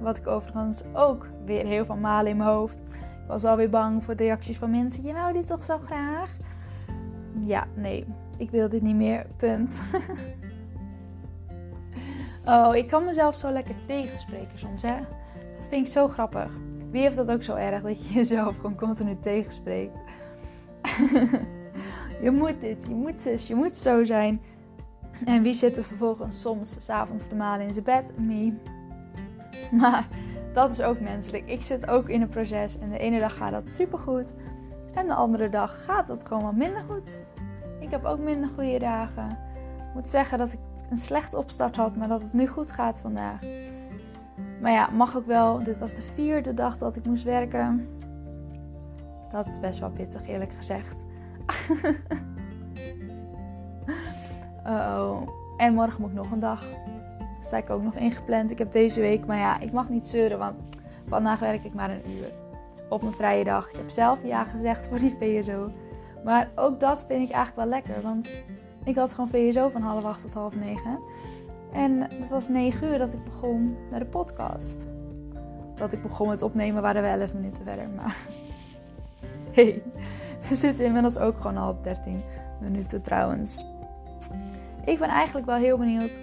Wat 0.00 0.16
ik 0.16 0.26
overigens 0.26 0.82
ook 0.92 1.26
weer 1.44 1.66
heel 1.66 1.84
van 1.84 2.00
malen 2.00 2.30
in 2.30 2.36
mijn 2.36 2.48
hoofd. 2.48 2.76
Ik 2.96 3.34
was 3.34 3.44
alweer 3.44 3.70
bang 3.70 4.04
voor 4.04 4.16
de 4.16 4.24
reacties 4.24 4.58
van 4.58 4.70
mensen. 4.70 5.04
Je 5.04 5.12
wou 5.12 5.32
dit 5.32 5.46
toch 5.46 5.64
zo 5.64 5.78
graag? 5.78 6.30
Ja, 7.38 7.66
nee, 7.74 8.04
ik 8.36 8.50
wil 8.50 8.68
dit 8.68 8.82
niet 8.82 8.96
meer. 8.96 9.26
Punt. 9.36 9.74
oh, 12.44 12.76
ik 12.76 12.88
kan 12.88 13.04
mezelf 13.04 13.36
zo 13.36 13.50
lekker 13.50 13.74
tegenspreken 13.86 14.58
soms, 14.58 14.82
hè? 14.82 14.96
Dat 15.56 15.68
vind 15.68 15.86
ik 15.86 15.92
zo 15.92 16.08
grappig. 16.08 16.50
Wie 16.90 17.02
heeft 17.02 17.16
dat 17.16 17.30
ook 17.30 17.42
zo 17.42 17.54
erg 17.54 17.82
dat 17.82 18.06
je 18.06 18.14
jezelf 18.14 18.56
gewoon 18.56 18.76
continu 18.76 19.16
tegenspreekt? 19.20 19.98
je 22.22 22.30
moet 22.30 22.60
dit, 22.60 22.84
je 22.88 22.94
moet 22.94 23.20
zus, 23.20 23.46
je 23.46 23.54
moet 23.54 23.74
zo 23.74 24.04
zijn. 24.04 24.40
En 25.24 25.42
wie 25.42 25.54
zit 25.54 25.76
er 25.76 25.84
vervolgens 25.84 26.40
soms 26.40 26.76
s'avonds 26.78 27.26
te 27.26 27.34
malen 27.34 27.66
in 27.66 27.72
zijn 27.72 27.84
bed? 27.84 28.20
Me. 28.20 28.52
Maar 29.80 30.06
dat 30.52 30.70
is 30.70 30.82
ook 30.82 31.00
menselijk. 31.00 31.46
Ik 31.46 31.62
zit 31.62 31.90
ook 31.90 32.08
in 32.08 32.22
een 32.22 32.28
proces 32.28 32.78
en 32.78 32.90
de 32.90 32.98
ene 32.98 33.18
dag 33.18 33.36
gaat 33.36 33.52
dat 33.52 33.70
supergoed. 33.70 34.32
En 34.94 35.06
de 35.06 35.14
andere 35.14 35.48
dag 35.48 35.84
gaat 35.84 36.06
dat 36.06 36.26
gewoon 36.26 36.42
wat 36.42 36.56
minder 36.56 36.82
goed. 36.88 37.26
Ik 37.80 37.90
heb 37.90 38.04
ook 38.04 38.18
minder 38.18 38.50
goede 38.54 38.78
dagen. 38.78 39.30
Ik 39.76 39.94
moet 39.94 40.08
zeggen 40.08 40.38
dat 40.38 40.52
ik 40.52 40.58
een 40.90 40.96
slechte 40.96 41.36
opstart 41.36 41.76
had, 41.76 41.96
maar 41.96 42.08
dat 42.08 42.22
het 42.22 42.32
nu 42.32 42.46
goed 42.46 42.72
gaat 42.72 43.00
vandaag. 43.00 43.40
Maar 44.60 44.72
ja, 44.72 44.88
mag 44.90 45.16
ook 45.16 45.26
wel. 45.26 45.62
Dit 45.62 45.78
was 45.78 45.94
de 45.94 46.02
vierde 46.14 46.54
dag 46.54 46.78
dat 46.78 46.96
ik 46.96 47.04
moest 47.04 47.24
werken. 47.24 47.88
Dat 49.30 49.46
is 49.46 49.60
best 49.60 49.80
wel 49.80 49.90
pittig, 49.90 50.28
eerlijk 50.28 50.52
gezegd. 50.52 51.04
oh. 54.66 55.28
En 55.56 55.74
morgen 55.74 56.00
moet 56.00 56.10
ik 56.10 56.16
nog 56.16 56.30
een 56.30 56.38
dag. 56.38 56.64
Sta 57.48 57.56
ik 57.56 57.70
ook 57.70 57.82
nog 57.82 57.94
ingepland. 57.94 58.50
Ik 58.50 58.58
heb 58.58 58.72
deze 58.72 59.00
week, 59.00 59.26
maar 59.26 59.36
ja, 59.36 59.60
ik 59.60 59.72
mag 59.72 59.88
niet 59.88 60.06
zeuren, 60.06 60.38
want 60.38 60.54
vandaag 61.06 61.38
werk 61.38 61.64
ik 61.64 61.74
maar 61.74 61.90
een 61.90 62.10
uur. 62.10 62.32
Op 62.88 63.02
mijn 63.02 63.14
vrije 63.14 63.44
dag. 63.44 63.68
Ik 63.68 63.76
heb 63.76 63.90
zelf 63.90 64.18
ja 64.24 64.44
gezegd 64.44 64.88
voor 64.88 64.98
die 64.98 65.16
VSO. 65.20 65.70
Maar 66.24 66.48
ook 66.54 66.80
dat 66.80 67.04
vind 67.08 67.28
ik 67.28 67.34
eigenlijk 67.34 67.56
wel 67.56 67.66
lekker, 67.66 68.02
want 68.02 68.30
ik 68.84 68.96
had 68.96 69.14
gewoon 69.14 69.28
VSO 69.28 69.68
van 69.68 69.82
half 69.82 70.04
acht 70.04 70.20
tot 70.20 70.32
half 70.32 70.54
negen. 70.54 70.98
En 71.72 72.00
het 72.00 72.30
was 72.30 72.48
negen 72.48 72.88
uur 72.88 72.98
dat 72.98 73.12
ik 73.12 73.24
begon 73.24 73.76
met 73.90 74.00
de 74.00 74.06
podcast. 74.06 74.78
Dat 75.74 75.92
ik 75.92 76.02
begon 76.02 76.28
met 76.28 76.42
opnemen 76.42 76.82
waren 76.82 77.02
we 77.02 77.08
elf 77.08 77.34
minuten 77.34 77.64
verder, 77.64 77.88
maar 77.96 78.16
hey, 79.56 79.82
we 80.48 80.54
zitten 80.54 80.84
inmiddels 80.84 81.18
ook 81.18 81.36
gewoon 81.36 81.56
al 81.56 81.70
op 81.70 81.84
13 81.84 82.22
minuten 82.60 83.02
trouwens. 83.02 83.64
Ik 84.84 84.98
ben 84.98 85.08
eigenlijk 85.08 85.46
wel 85.46 85.56
heel 85.56 85.78
benieuwd, 85.78 86.20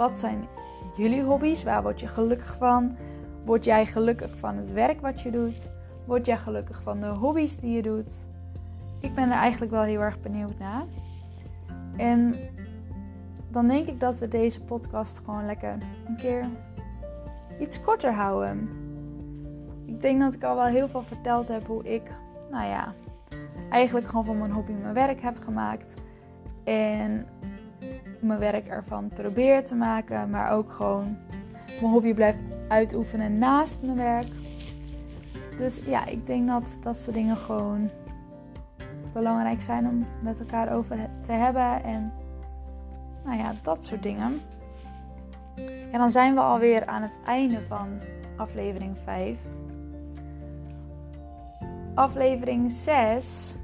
wat 0.00 0.18
zijn 0.18 0.48
jullie 0.96 1.22
hobby's? 1.22 1.62
Waar 1.62 1.82
word 1.82 2.00
je 2.00 2.06
gelukkig 2.06 2.56
van? 2.58 2.96
Word 3.44 3.64
jij 3.64 3.86
gelukkig 3.86 4.36
van 4.38 4.56
het 4.56 4.72
werk 4.72 5.00
wat 5.00 5.20
je 5.20 5.30
doet? 5.30 5.70
Word 6.04 6.26
jij 6.26 6.36
gelukkig 6.36 6.82
van 6.82 7.00
de 7.00 7.06
hobby's 7.06 7.56
die 7.56 7.72
je 7.72 7.82
doet? 7.82 8.18
Ik 9.00 9.14
ben 9.14 9.24
er 9.24 9.38
eigenlijk 9.38 9.72
wel 9.72 9.82
heel 9.82 10.00
erg 10.00 10.20
benieuwd 10.20 10.58
naar. 10.58 10.84
En 11.96 12.34
dan 13.48 13.68
denk 13.68 13.86
ik 13.86 14.00
dat 14.00 14.18
we 14.18 14.28
deze 14.28 14.64
podcast 14.64 15.18
gewoon 15.24 15.46
lekker 15.46 15.76
een 16.06 16.16
keer 16.16 16.44
iets 17.58 17.80
korter 17.80 18.12
houden. 18.12 18.68
Ik 19.86 20.00
denk 20.00 20.20
dat 20.20 20.34
ik 20.34 20.44
al 20.44 20.54
wel 20.56 20.64
heel 20.64 20.88
veel 20.88 21.02
verteld 21.02 21.48
heb 21.48 21.66
hoe 21.66 21.84
ik 21.84 22.10
nou 22.50 22.68
ja, 22.68 22.94
eigenlijk 23.70 24.06
gewoon 24.06 24.24
van 24.24 24.38
mijn 24.38 24.52
hobby 24.52 24.72
mijn 24.72 24.94
werk 24.94 25.20
heb 25.20 25.36
gemaakt. 25.44 25.94
En 26.64 27.26
mijn 28.22 28.38
werk 28.38 28.66
ervan 28.66 29.08
probeer 29.08 29.66
te 29.66 29.74
maken, 29.74 30.30
maar 30.30 30.52
ook 30.52 30.72
gewoon 30.72 31.16
mijn 31.80 31.92
hobby 31.92 32.14
blijf 32.14 32.34
uitoefenen 32.68 33.38
naast 33.38 33.82
mijn 33.82 33.96
werk. 33.96 34.28
Dus 35.58 35.80
ja, 35.84 36.06
ik 36.06 36.26
denk 36.26 36.48
dat 36.48 36.78
dat 36.82 37.02
soort 37.02 37.16
dingen 37.16 37.36
gewoon 37.36 37.90
belangrijk 39.12 39.60
zijn 39.60 39.86
om 39.86 40.06
met 40.22 40.40
elkaar 40.40 40.72
over 40.72 40.96
te 41.20 41.32
hebben. 41.32 41.84
En 41.84 42.12
nou 43.24 43.38
ja, 43.38 43.54
dat 43.62 43.84
soort 43.84 44.02
dingen. 44.02 44.40
En 45.92 45.98
dan 45.98 46.10
zijn 46.10 46.34
we 46.34 46.40
alweer 46.40 46.86
aan 46.86 47.02
het 47.02 47.18
einde 47.24 47.60
van 47.68 47.88
aflevering 48.36 48.96
5 49.04 49.38
aflevering 51.94 52.72
6. 52.72 53.54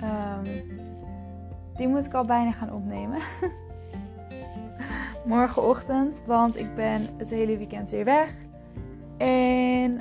Ehm, 0.00 0.44
die 1.76 1.88
moet 1.88 2.06
ik 2.06 2.14
al 2.14 2.24
bijna 2.24 2.52
gaan 2.52 2.72
opnemen. 2.72 3.18
Morgenochtend, 5.24 6.22
want 6.26 6.56
ik 6.56 6.74
ben 6.74 7.08
het 7.16 7.30
hele 7.30 7.56
weekend 7.56 7.90
weer 7.90 8.04
weg. 8.04 8.34
En 9.16 10.00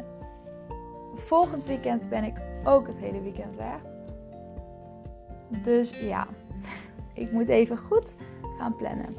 volgend 1.15 1.65
weekend 1.65 2.10
ben 2.10 2.24
ik 2.24 2.34
ook 2.63 2.88
het 2.88 3.00
hele 3.00 3.22
weekend 3.22 3.56
weg. 3.56 3.80
Dus 5.63 6.00
ja, 6.00 6.27
ik 7.13 7.32
moet 7.32 7.48
even 7.48 7.77
goed 7.77 8.13
gaan 8.58 8.75
plannen. 8.75 9.15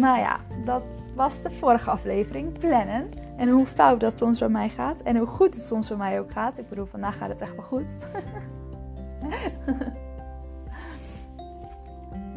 Maar 0.00 0.18
ja, 0.18 0.40
dat 0.64 0.82
was 1.14 1.42
de 1.42 1.50
vorige 1.50 1.90
aflevering, 1.90 2.58
plannen. 2.58 3.08
En 3.36 3.48
hoe 3.48 3.66
fout 3.66 4.00
dat 4.00 4.18
soms 4.18 4.38
bij 4.38 4.48
mij 4.48 4.68
gaat. 4.68 5.02
En 5.02 5.16
hoe 5.16 5.26
goed 5.26 5.54
het 5.54 5.64
soms 5.64 5.88
bij 5.88 5.96
mij 5.96 6.20
ook 6.20 6.30
gaat. 6.30 6.58
Ik 6.58 6.68
bedoel, 6.68 6.86
vandaag 6.86 7.18
gaat 7.18 7.28
het 7.28 7.40
echt 7.40 7.56
wel 7.56 7.64
goed. 7.64 7.96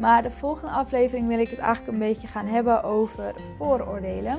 maar 0.00 0.22
de 0.22 0.30
volgende 0.30 0.72
aflevering 0.74 1.28
wil 1.28 1.38
ik 1.38 1.48
het 1.48 1.58
eigenlijk 1.58 1.92
een 1.92 2.08
beetje 2.08 2.28
gaan 2.28 2.46
hebben 2.46 2.82
over 2.82 3.34
vooroordelen. 3.56 4.38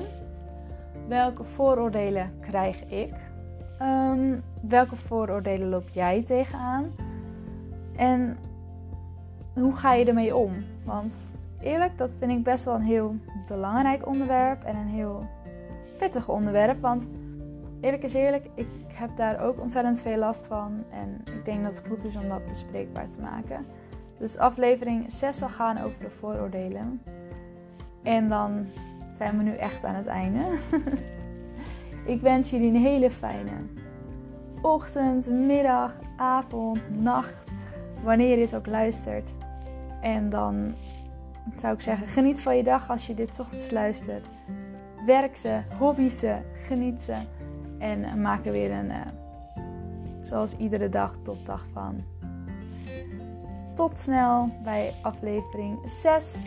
Welke 1.08 1.44
vooroordelen 1.44 2.32
krijg 2.40 2.84
ik? 2.84 3.14
Ehm, 3.78 4.38
welke 4.60 4.96
vooroordelen 4.96 5.68
loop 5.68 5.88
jij 5.88 6.22
tegenaan? 6.22 6.90
En 7.96 8.38
hoe 9.54 9.76
ga 9.76 9.92
je 9.92 10.04
ermee 10.04 10.36
om? 10.36 10.64
Want 10.84 11.14
eerlijk, 11.60 11.98
dat 11.98 12.16
vind 12.18 12.32
ik 12.32 12.42
best 12.42 12.64
wel 12.64 12.74
een 12.74 12.80
heel 12.80 13.16
belangrijk 13.48 14.06
onderwerp 14.06 14.64
en 14.64 14.76
een 14.76 14.88
heel 14.88 15.26
pittig 15.98 16.28
onderwerp. 16.28 16.80
Want 16.80 17.06
eerlijk 17.80 18.02
is 18.02 18.14
eerlijk, 18.14 18.48
ik 18.54 18.68
heb 18.94 19.16
daar 19.16 19.40
ook 19.40 19.60
ontzettend 19.60 20.02
veel 20.02 20.18
last 20.18 20.46
van. 20.46 20.84
En 20.90 21.22
ik 21.36 21.44
denk 21.44 21.62
dat 21.62 21.76
het 21.76 21.86
goed 21.88 22.04
is 22.04 22.16
om 22.16 22.28
dat 22.28 22.44
bespreekbaar 22.44 23.08
te 23.08 23.20
maken. 23.20 23.66
Dus 24.22 24.38
aflevering 24.38 25.12
6 25.12 25.38
zal 25.38 25.48
gaan 25.48 25.78
over 25.78 25.98
de 25.98 26.10
vooroordelen. 26.10 27.02
En 28.02 28.28
dan 28.28 28.66
zijn 29.10 29.36
we 29.36 29.42
nu 29.42 29.54
echt 29.54 29.84
aan 29.84 29.94
het 29.94 30.06
einde. 30.06 30.58
ik 32.14 32.20
wens 32.20 32.50
jullie 32.50 32.68
een 32.68 32.82
hele 32.82 33.10
fijne 33.10 33.52
ochtend, 34.60 35.30
middag, 35.30 35.94
avond, 36.16 36.90
nacht. 36.90 37.44
Wanneer 38.02 38.28
je 38.28 38.36
dit 38.36 38.54
ook 38.54 38.66
luistert. 38.66 39.34
En 40.00 40.30
dan 40.30 40.74
zou 41.56 41.74
ik 41.74 41.80
zeggen, 41.80 42.06
geniet 42.06 42.40
van 42.40 42.56
je 42.56 42.62
dag 42.62 42.90
als 42.90 43.06
je 43.06 43.14
dit 43.14 43.40
ochtends 43.40 43.70
luistert. 43.70 44.26
Werk 45.06 45.36
ze, 45.36 45.60
hobby 45.78 46.08
ze, 46.08 46.36
geniet 46.54 47.02
ze. 47.02 47.14
En 47.78 48.20
maak 48.20 48.46
er 48.46 48.52
weer 48.52 48.70
een, 48.70 48.90
uh, 48.90 48.96
zoals 50.24 50.56
iedere 50.56 50.88
dag, 50.88 51.16
topdag 51.22 51.66
van. 51.72 52.11
Tot 53.82 53.98
snel 53.98 54.50
bij 54.62 54.94
aflevering 55.00 55.78
6 55.84 56.42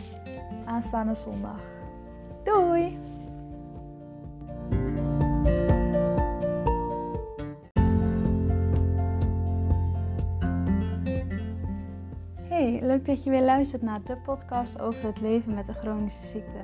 aanstaande 0.64 1.14
zondag. 1.14 1.60
Doei! 2.44 2.98
Hey, 12.42 12.78
leuk 12.82 13.04
dat 13.04 13.24
je 13.24 13.30
weer 13.30 13.42
luistert 13.42 13.82
naar 13.82 14.02
de 14.02 14.16
podcast 14.16 14.80
over 14.80 15.04
het 15.04 15.20
leven 15.20 15.54
met 15.54 15.68
een 15.68 15.74
chronische 15.74 16.26
ziekte. 16.26 16.58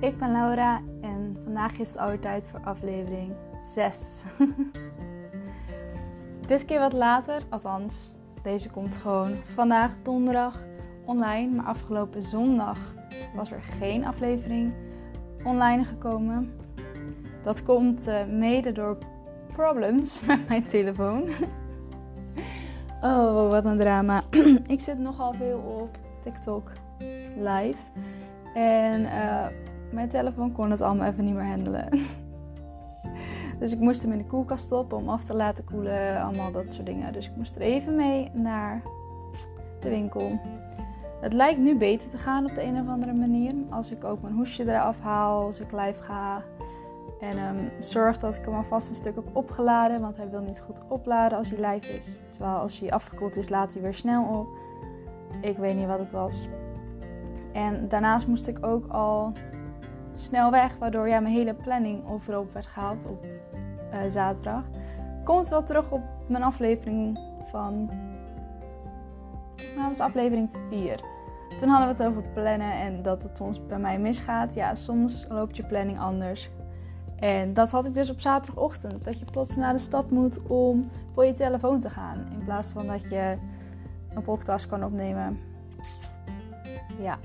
Ik 0.00 0.18
ben 0.18 0.32
Laura 0.32 0.80
en 1.00 1.36
vandaag 1.44 1.78
is 1.78 1.88
het 1.88 1.98
alweer 1.98 2.20
tijd 2.20 2.46
voor 2.46 2.60
aflevering 2.64 3.32
6. 3.74 4.24
Dit 6.46 6.64
keer 6.64 6.78
wat 6.78 6.92
later, 6.92 7.42
althans, 7.48 8.14
deze 8.46 8.70
komt 8.70 8.96
gewoon 8.96 9.32
vandaag 9.54 9.90
donderdag 10.02 10.62
online. 11.04 11.54
Maar 11.54 11.64
afgelopen 11.64 12.22
zondag 12.22 12.78
was 13.34 13.50
er 13.50 13.62
geen 13.62 14.04
aflevering 14.04 14.72
online 15.44 15.84
gekomen. 15.84 16.52
Dat 17.42 17.62
komt 17.62 18.08
uh, 18.08 18.24
mede 18.24 18.72
door 18.72 18.98
problems 19.52 20.20
met 20.26 20.48
mijn 20.48 20.66
telefoon. 20.66 21.22
oh, 23.10 23.50
wat 23.50 23.64
een 23.64 23.78
drama. 23.78 24.22
ik 24.74 24.80
zit 24.80 24.98
nogal 24.98 25.32
veel 25.32 25.58
op 25.58 25.98
TikTok 26.22 26.72
live. 27.36 27.82
En 28.54 29.00
uh, 29.00 29.46
mijn 29.92 30.08
telefoon 30.08 30.52
kon 30.52 30.70
het 30.70 30.80
allemaal 30.80 31.06
even 31.06 31.24
niet 31.24 31.34
meer 31.34 31.46
handelen. 31.46 31.88
dus 33.58 33.72
ik 33.72 33.78
moest 33.78 34.02
hem 34.02 34.12
in 34.12 34.18
de 34.18 34.24
koelkast 34.24 34.64
stoppen 34.64 34.98
om 34.98 35.08
af 35.08 35.24
te 35.24 35.34
laten 35.34 35.64
koelen. 35.64 36.22
Allemaal 36.22 36.52
dat 36.52 36.64
soort 36.68 36.86
dingen. 36.86 37.12
Dus 37.12 37.26
ik 37.26 37.36
moest 37.36 37.54
er 37.54 37.60
even 37.60 37.94
mee 37.94 38.30
naar 38.34 38.82
de 39.80 39.88
winkel. 39.88 40.40
Het 41.20 41.32
lijkt 41.32 41.60
nu 41.60 41.76
beter 41.76 42.10
te 42.10 42.18
gaan 42.18 42.44
op 42.44 42.54
de 42.54 42.62
een 42.62 42.80
of 42.80 42.88
andere 42.88 43.12
manier. 43.12 43.54
Als 43.70 43.90
ik 43.90 44.04
ook 44.04 44.22
mijn 44.22 44.34
hoesje 44.34 44.62
eraf 44.62 45.00
haal, 45.00 45.44
als 45.44 45.60
ik 45.60 45.72
live 45.72 46.02
ga. 46.02 46.42
En 47.20 47.38
um, 47.38 47.70
zorg 47.80 48.18
dat 48.18 48.36
ik 48.36 48.44
hem 48.44 48.54
alvast 48.54 48.90
een 48.90 48.96
stuk 48.96 49.14
heb 49.14 49.36
opgeladen. 49.36 50.00
Want 50.00 50.16
hij 50.16 50.30
wil 50.30 50.40
niet 50.40 50.60
goed 50.60 50.80
opladen 50.88 51.38
als 51.38 51.50
hij 51.50 51.72
live 51.72 51.92
is. 51.92 52.20
Terwijl 52.30 52.56
als 52.56 52.78
hij 52.78 52.92
afgekoeld 52.92 53.36
is, 53.36 53.48
laat 53.48 53.72
hij 53.72 53.82
weer 53.82 53.94
snel 53.94 54.24
op. 54.24 54.48
Ik 55.40 55.56
weet 55.56 55.76
niet 55.76 55.86
wat 55.86 55.98
het 55.98 56.12
was. 56.12 56.48
En 57.52 57.88
daarnaast 57.88 58.26
moest 58.26 58.48
ik 58.48 58.66
ook 58.66 58.86
al 58.86 59.32
snel 60.16 60.50
weg, 60.50 60.76
waardoor 60.78 61.08
ja, 61.08 61.20
mijn 61.20 61.34
hele 61.34 61.54
planning 61.54 62.08
overhoop 62.08 62.52
werd 62.52 62.66
gehaald 62.66 63.06
op 63.06 63.24
uh, 63.24 63.98
zaterdag. 64.08 64.62
Komt 65.24 65.48
wel 65.48 65.62
terug 65.62 65.90
op 65.90 66.02
mijn 66.26 66.42
aflevering 66.42 67.18
van. 67.50 67.90
Nou, 69.76 69.88
was 69.88 70.00
aflevering 70.00 70.48
4. 70.70 71.00
Toen 71.58 71.68
hadden 71.68 71.96
we 71.96 72.02
het 72.02 72.12
over 72.12 72.22
plannen 72.32 72.72
en 72.72 73.02
dat 73.02 73.22
het 73.22 73.36
soms 73.36 73.66
bij 73.66 73.78
mij 73.78 73.98
misgaat. 73.98 74.54
Ja, 74.54 74.74
soms 74.74 75.26
loopt 75.28 75.56
je 75.56 75.64
planning 75.64 75.98
anders. 75.98 76.50
En 77.16 77.54
dat 77.54 77.70
had 77.70 77.86
ik 77.86 77.94
dus 77.94 78.10
op 78.10 78.20
zaterdagochtend. 78.20 79.04
Dat 79.04 79.18
je 79.18 79.24
plots 79.24 79.56
naar 79.56 79.72
de 79.72 79.78
stad 79.78 80.10
moet 80.10 80.42
om 80.46 80.90
voor 81.12 81.24
je 81.24 81.32
telefoon 81.32 81.80
te 81.80 81.90
gaan. 81.90 82.26
In 82.32 82.44
plaats 82.44 82.68
van 82.68 82.86
dat 82.86 83.02
je 83.02 83.36
een 84.14 84.22
podcast 84.22 84.66
kan 84.66 84.84
opnemen. 84.84 85.40
Ja. 86.98 87.18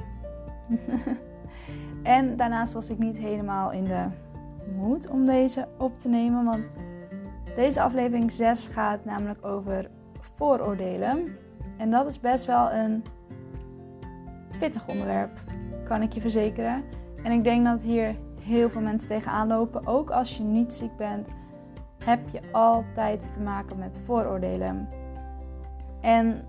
En 2.03 2.37
daarnaast 2.37 2.73
was 2.73 2.89
ik 2.89 2.97
niet 2.97 3.17
helemaal 3.17 3.71
in 3.71 3.83
de 3.83 4.05
moed 4.75 5.07
om 5.07 5.25
deze 5.25 5.67
op 5.77 5.99
te 5.99 6.09
nemen. 6.09 6.45
Want 6.45 6.71
deze 7.55 7.81
aflevering 7.81 8.31
6 8.31 8.67
gaat 8.67 9.05
namelijk 9.05 9.45
over 9.45 9.89
vooroordelen. 10.35 11.35
En 11.77 11.91
dat 11.91 12.07
is 12.07 12.19
best 12.19 12.45
wel 12.45 12.71
een 12.71 13.03
pittig 14.59 14.87
onderwerp, 14.87 15.39
kan 15.83 16.01
ik 16.01 16.11
je 16.11 16.21
verzekeren. 16.21 16.83
En 17.23 17.31
ik 17.31 17.43
denk 17.43 17.65
dat 17.65 17.81
hier 17.81 18.15
heel 18.43 18.69
veel 18.69 18.81
mensen 18.81 19.07
tegenaan 19.07 19.47
lopen. 19.47 19.87
Ook 19.87 20.09
als 20.09 20.37
je 20.37 20.43
niet 20.43 20.73
ziek 20.73 20.97
bent, 20.97 21.27
heb 22.03 22.29
je 22.29 22.41
altijd 22.51 23.33
te 23.33 23.39
maken 23.39 23.77
met 23.77 23.99
vooroordelen. 24.05 24.89
En 26.01 26.45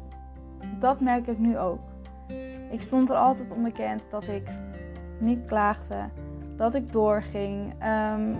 dat 0.78 1.00
merk 1.00 1.26
ik 1.26 1.38
nu 1.38 1.58
ook. 1.58 1.80
Ik 2.70 2.82
stond 2.82 3.10
er 3.10 3.16
altijd 3.16 3.52
onbekend 3.52 4.02
dat 4.10 4.28
ik 4.28 4.42
niet 5.22 5.44
klaagde, 5.46 6.08
dat 6.56 6.74
ik 6.74 6.92
doorging. 6.92 7.74
Um, 8.14 8.36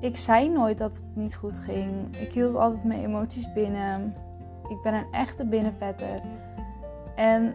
ik 0.00 0.16
zei 0.16 0.48
nooit 0.48 0.78
dat 0.78 0.94
het 0.94 1.16
niet 1.16 1.34
goed 1.34 1.58
ging. 1.58 2.16
Ik 2.16 2.32
hield 2.32 2.56
altijd 2.56 2.84
mijn 2.84 3.04
emoties 3.04 3.52
binnen. 3.52 4.14
Ik 4.68 4.82
ben 4.82 4.94
een 4.94 5.12
echte 5.12 5.44
binnenvetter. 5.44 6.20
En 7.16 7.54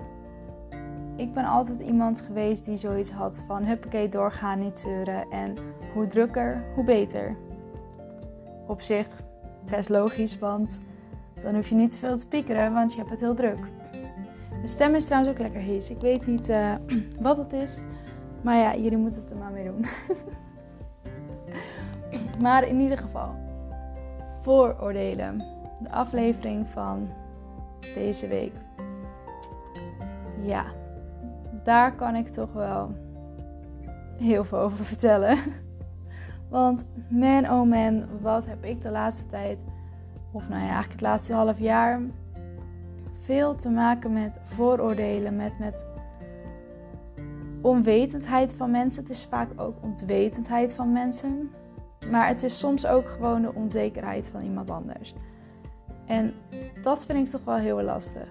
ik 1.16 1.34
ben 1.34 1.46
altijd 1.46 1.80
iemand 1.80 2.22
geweest 2.22 2.66
die 2.66 2.78
zoiets 2.78 3.12
had 3.12 3.44
van 3.48 3.64
huppakee 3.64 4.10
doorgaan, 4.10 4.60
niet 4.60 4.80
zeuren. 4.80 5.30
En 5.32 5.54
hoe 5.94 6.08
drukker, 6.08 6.64
hoe 6.76 6.84
beter. 6.84 7.36
Op 8.68 8.82
zich 8.82 9.08
best 9.70 9.90
logisch, 9.90 10.40
want 10.40 10.82
dan 11.42 11.56
hoef 11.56 11.70
je 11.70 11.76
niet 11.76 11.92
te 11.92 11.98
veel 11.98 12.18
te 12.18 12.28
piekeren, 12.28 12.74
want 12.74 12.92
je 12.92 12.98
hebt 12.98 13.10
het 13.10 13.20
heel 13.20 13.36
druk. 13.36 13.60
De 14.62 14.68
stem 14.68 14.96
is 14.96 15.06
trouwens 15.06 15.32
ook 15.32 15.40
lekker 15.40 15.62
hees. 15.62 15.90
Ik 15.90 16.00
weet 16.00 16.28
niet 16.28 16.50
uh, 16.50 16.74
wat 17.20 17.38
het 17.38 17.54
is. 17.54 17.82
Maar 18.42 18.58
ja, 18.58 18.76
jullie 18.76 18.98
moeten 18.98 19.22
het 19.22 19.32
er 19.32 19.38
maar 19.38 19.52
mee 19.52 19.64
doen. 19.64 19.86
maar 22.44 22.68
in 22.68 22.80
ieder 22.80 22.98
geval, 22.98 23.36
vooroordelen. 24.42 25.38
De 25.80 25.92
aflevering 25.92 26.68
van 26.68 27.10
deze 27.94 28.28
week. 28.28 28.54
Ja, 30.42 30.66
daar 31.64 31.96
kan 31.96 32.16
ik 32.16 32.28
toch 32.28 32.54
wel 32.54 32.96
heel 34.18 34.46
veel 34.46 34.60
over 34.60 34.86
vertellen. 34.86 35.38
Want 36.50 36.86
man 37.10 37.50
oh 37.50 37.70
man, 37.70 38.06
wat 38.22 38.46
heb 38.46 38.64
ik 38.64 38.82
de 38.82 38.90
laatste 38.90 39.26
tijd, 39.26 39.60
of 40.32 40.50
nou 40.50 40.62
ja, 40.62 40.68
eigenlijk 40.68 40.92
het 40.92 41.02
laatste 41.02 41.34
half 41.34 41.60
jaar, 41.60 42.02
veel 43.20 43.56
te 43.56 43.70
maken 43.70 44.14
met 44.14 44.40
vooroordelen, 44.44 45.36
met, 45.36 45.60
met 45.60 45.86
onwetendheid 47.68 48.54
van 48.54 48.72
mensen. 48.72 49.02
Het 49.02 49.12
is 49.12 49.26
vaak 49.26 49.50
ook 49.56 49.76
ontwetendheid 49.82 50.74
van 50.74 50.92
mensen. 50.92 51.52
Maar 52.12 52.28
het 52.28 52.44
is 52.44 52.60
soms 52.60 52.88
ook 52.88 53.08
gewoon 53.08 53.42
de 53.42 53.54
onzekerheid 53.54 54.30
van 54.30 54.42
iemand 54.42 54.70
anders. 54.70 55.14
En 56.06 56.34
dat 56.82 57.06
vind 57.06 57.28
ik 57.28 57.32
toch 57.32 57.44
wel 57.44 57.56
heel 57.56 57.82
lastig. 57.82 58.28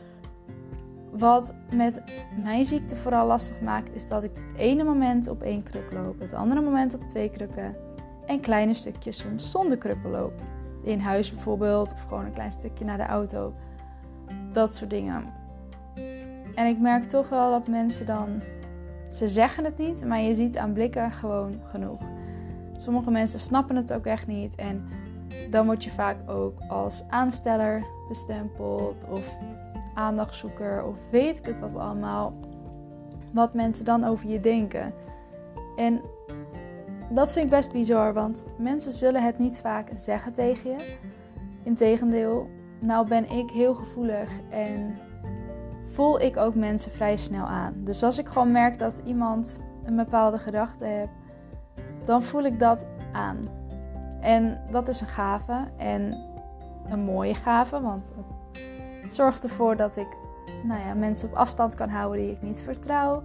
Wat 1.11 1.55
met 1.75 2.03
mijn 2.43 2.67
ziekte 2.67 2.97
vooral 2.97 3.27
lastig 3.27 3.61
maakt, 3.61 3.95
is 3.95 4.09
dat 4.09 4.25
ik 4.25 4.31
het 4.35 4.45
ene 4.57 4.85
moment 4.85 5.29
op 5.29 5.43
één 5.43 5.63
kruk 5.63 5.93
loop, 5.93 6.21
het 6.21 6.33
andere 6.33 6.61
moment 6.61 6.95
op 6.95 7.09
twee 7.09 7.31
krukken 7.31 7.77
en 8.27 8.41
kleine 8.41 8.75
stukjes 8.75 9.19
soms 9.19 9.51
zonder 9.51 9.79
krukken 9.79 10.11
loop. 10.11 10.33
In 10.83 10.99
huis 10.99 11.33
bijvoorbeeld, 11.33 11.93
of 11.93 12.03
gewoon 12.03 12.25
een 12.25 12.33
klein 12.33 12.53
stukje 12.53 12.85
naar 12.85 12.97
de 12.97 13.07
auto. 13.07 13.53
Dat 14.53 14.77
soort 14.77 14.91
dingen. 14.91 15.25
En 16.55 16.67
ik 16.67 16.79
merk 16.79 17.05
toch 17.05 17.29
wel 17.29 17.51
dat 17.51 17.69
mensen 17.69 18.07
dan 18.07 18.43
ze 19.13 19.29
zeggen 19.29 19.65
het 19.65 19.79
niet, 19.79 20.05
maar 20.05 20.21
je 20.21 20.35
ziet 20.35 20.59
aan 20.59 20.73
blikken 20.73 21.13
gewoon 21.13 21.61
genoeg. 21.65 22.01
Sommige 22.79 23.11
mensen 23.11 23.41
snappen 23.41 23.77
het 23.77 23.93
ook 23.93 24.07
echt 24.07 24.27
niet. 24.27 24.55
En 24.55 24.89
dan 25.51 25.67
word 25.67 25.85
je 25.85 25.91
vaak 25.91 26.31
ook 26.31 26.59
als 26.69 27.05
aansteller 27.09 27.85
bestempeld 28.09 29.07
of 29.11 29.37
aandachtzoeker 29.95 30.85
of 30.85 30.97
weet 31.11 31.39
ik 31.39 31.47
het 31.47 31.59
wat 31.59 31.75
allemaal. 31.75 32.35
Wat 33.33 33.55
mensen 33.55 33.85
dan 33.85 34.05
over 34.05 34.29
je 34.29 34.41
denken. 34.41 34.93
En 35.77 36.01
dat 37.11 37.33
vind 37.33 37.45
ik 37.45 37.51
best 37.51 37.73
bizar, 37.73 38.13
want 38.13 38.45
mensen 38.59 38.93
zullen 38.93 39.23
het 39.23 39.39
niet 39.39 39.59
vaak 39.59 39.91
zeggen 39.97 40.33
tegen 40.33 40.71
je. 40.71 40.97
Integendeel, 41.63 42.49
nou 42.79 43.09
ben 43.09 43.31
ik 43.31 43.51
heel 43.51 43.75
gevoelig 43.75 44.31
en 44.51 44.99
voel 45.97 46.21
ik 46.21 46.37
ook 46.37 46.55
mensen 46.55 46.91
vrij 46.91 47.17
snel 47.17 47.47
aan. 47.47 47.73
Dus 47.77 48.03
als 48.03 48.19
ik 48.19 48.29
gewoon 48.29 48.53
merk 48.53 48.79
dat 48.79 49.01
iemand 49.05 49.61
een 49.85 49.97
bepaalde 49.97 50.39
gedachte 50.39 50.85
heeft, 50.85 51.13
dan 52.05 52.23
voel 52.23 52.43
ik 52.43 52.59
dat 52.59 52.87
aan. 53.13 53.39
En 54.21 54.61
dat 54.71 54.89
is 54.89 55.01
een 55.01 55.07
gave 55.07 55.65
en 55.77 56.25
een 56.89 57.01
mooie 57.01 57.35
gave, 57.35 57.81
want 57.81 58.13
het 59.03 59.15
zorgt 59.15 59.45
ervoor 59.45 59.77
dat 59.77 59.97
ik 59.97 60.07
nou 60.65 60.81
ja, 60.81 60.95
mensen 60.95 61.29
op 61.29 61.35
afstand 61.35 61.75
kan 61.75 61.89
houden 61.89 62.21
die 62.21 62.31
ik 62.31 62.43
niet 62.43 62.61
vertrouw. 62.61 63.23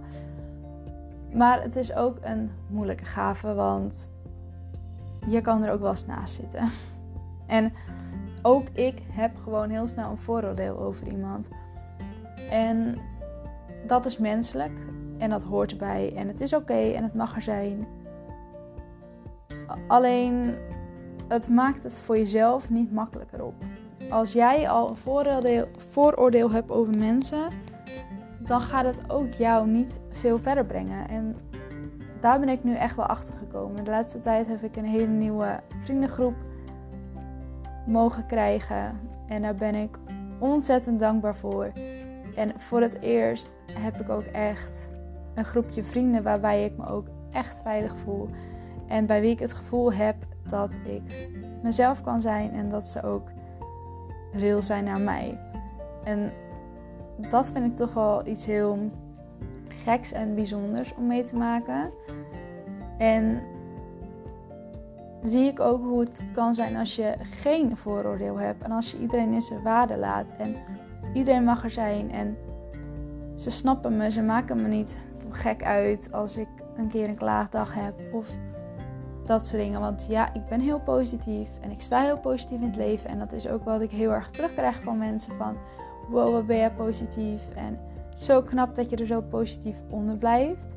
Maar 1.32 1.62
het 1.62 1.76
is 1.76 1.94
ook 1.94 2.16
een 2.20 2.50
moeilijke 2.68 3.04
gave, 3.04 3.54
want 3.54 4.10
je 5.26 5.40
kan 5.40 5.64
er 5.64 5.72
ook 5.72 5.80
wel 5.80 5.90
eens 5.90 6.06
naast 6.06 6.34
zitten. 6.34 6.70
En 7.46 7.72
ook 8.42 8.68
ik 8.68 9.02
heb 9.10 9.30
gewoon 9.42 9.70
heel 9.70 9.86
snel 9.86 10.10
een 10.10 10.18
vooroordeel 10.18 10.78
over 10.78 11.06
iemand. 11.06 11.48
En 12.52 12.98
dat 13.86 14.06
is 14.06 14.18
menselijk 14.18 14.78
en 15.18 15.30
dat 15.30 15.42
hoort 15.42 15.70
erbij. 15.70 16.12
En 16.16 16.28
het 16.28 16.40
is 16.40 16.54
oké 16.54 16.90
en 16.92 17.02
het 17.02 17.14
mag 17.14 17.36
er 17.36 17.42
zijn. 17.42 17.86
Alleen 19.86 20.54
het 21.28 21.48
maakt 21.48 21.82
het 21.82 22.00
voor 22.00 22.16
jezelf 22.16 22.70
niet 22.70 22.92
makkelijker 22.92 23.44
op. 23.44 23.54
Als 24.10 24.32
jij 24.32 24.68
al 24.68 24.88
een 24.88 24.96
vooroordeel, 24.96 25.68
vooroordeel 25.90 26.50
hebt 26.50 26.70
over 26.70 26.98
mensen, 26.98 27.48
dan 28.38 28.60
gaat 28.60 28.84
het 28.84 29.10
ook 29.10 29.32
jou 29.32 29.68
niet 29.68 30.00
veel 30.10 30.38
verder 30.38 30.64
brengen. 30.64 31.08
En 31.08 31.36
daar 32.20 32.40
ben 32.40 32.48
ik 32.48 32.64
nu 32.64 32.74
echt 32.74 32.96
wel 32.96 33.06
achter 33.06 33.34
gekomen. 33.34 33.84
De 33.84 33.90
laatste 33.90 34.20
tijd 34.20 34.46
heb 34.46 34.62
ik 34.62 34.76
een 34.76 34.84
hele 34.84 35.06
nieuwe 35.06 35.60
vriendengroep 35.78 36.34
mogen 37.86 38.26
krijgen. 38.26 39.00
En 39.26 39.42
daar 39.42 39.54
ben 39.54 39.74
ik 39.74 39.98
ontzettend 40.38 41.00
dankbaar 41.00 41.36
voor. 41.36 41.72
En 42.34 42.52
voor 42.56 42.80
het 42.80 43.00
eerst 43.00 43.56
heb 43.72 44.00
ik 44.00 44.08
ook 44.08 44.22
echt 44.32 44.90
een 45.34 45.44
groepje 45.44 45.84
vrienden 45.84 46.22
waarbij 46.22 46.64
ik 46.64 46.76
me 46.76 46.86
ook 46.86 47.06
echt 47.30 47.60
veilig 47.60 47.96
voel. 48.04 48.28
En 48.86 49.06
bij 49.06 49.20
wie 49.20 49.30
ik 49.30 49.38
het 49.38 49.52
gevoel 49.52 49.92
heb 49.92 50.16
dat 50.48 50.78
ik 50.84 51.28
mezelf 51.62 52.02
kan 52.02 52.20
zijn 52.20 52.52
en 52.52 52.68
dat 52.68 52.88
ze 52.88 53.02
ook 53.02 53.28
real 54.32 54.62
zijn 54.62 54.84
naar 54.84 55.00
mij. 55.00 55.38
En 56.04 56.32
dat 57.30 57.50
vind 57.50 57.64
ik 57.64 57.76
toch 57.76 57.94
wel 57.94 58.26
iets 58.26 58.46
heel 58.46 58.90
geks 59.68 60.12
en 60.12 60.34
bijzonders 60.34 60.94
om 60.96 61.06
mee 61.06 61.24
te 61.24 61.36
maken. 61.36 61.90
En 62.98 63.42
zie 65.24 65.46
ik 65.46 65.60
ook 65.60 65.82
hoe 65.82 66.00
het 66.00 66.22
kan 66.32 66.54
zijn 66.54 66.76
als 66.76 66.96
je 66.96 67.14
geen 67.20 67.76
vooroordeel 67.76 68.38
hebt 68.38 68.62
en 68.62 68.70
als 68.70 68.90
je 68.90 68.98
iedereen 68.98 69.32
in 69.32 69.40
zijn 69.40 69.62
waarde 69.62 69.98
laat 69.98 70.34
en 70.38 70.56
iedereen 71.12 71.44
mag 71.44 71.64
er 71.64 71.70
zijn 71.70 72.10
en 72.10 72.36
ze 73.34 73.50
snappen 73.50 73.96
me, 73.96 74.10
ze 74.10 74.22
maken 74.22 74.62
me 74.62 74.68
niet 74.68 74.96
gek 75.30 75.64
uit 75.64 76.12
als 76.12 76.36
ik 76.36 76.48
een 76.76 76.88
keer 76.88 77.08
een 77.08 77.16
klaagdag 77.16 77.74
heb 77.74 77.94
of 78.12 78.28
dat 79.26 79.46
soort 79.46 79.62
dingen. 79.62 79.80
Want 79.80 80.06
ja, 80.08 80.34
ik 80.34 80.46
ben 80.46 80.60
heel 80.60 80.80
positief 80.80 81.48
en 81.60 81.70
ik 81.70 81.80
sta 81.80 82.02
heel 82.02 82.20
positief 82.20 82.60
in 82.60 82.66
het 82.66 82.76
leven. 82.76 83.10
En 83.10 83.18
dat 83.18 83.32
is 83.32 83.48
ook 83.48 83.64
wat 83.64 83.80
ik 83.80 83.90
heel 83.90 84.12
erg 84.12 84.30
terugkrijg 84.30 84.82
van 84.82 84.98
mensen 84.98 85.32
van... 85.32 85.56
Wow, 86.08 86.32
wat 86.32 86.46
ben 86.46 86.56
jij 86.56 86.70
positief. 86.70 87.50
En 87.54 87.78
zo 88.14 88.42
knap 88.42 88.74
dat 88.74 88.90
je 88.90 88.96
er 88.96 89.06
zo 89.06 89.20
positief 89.20 89.76
onder 89.90 90.16
blijft. 90.16 90.76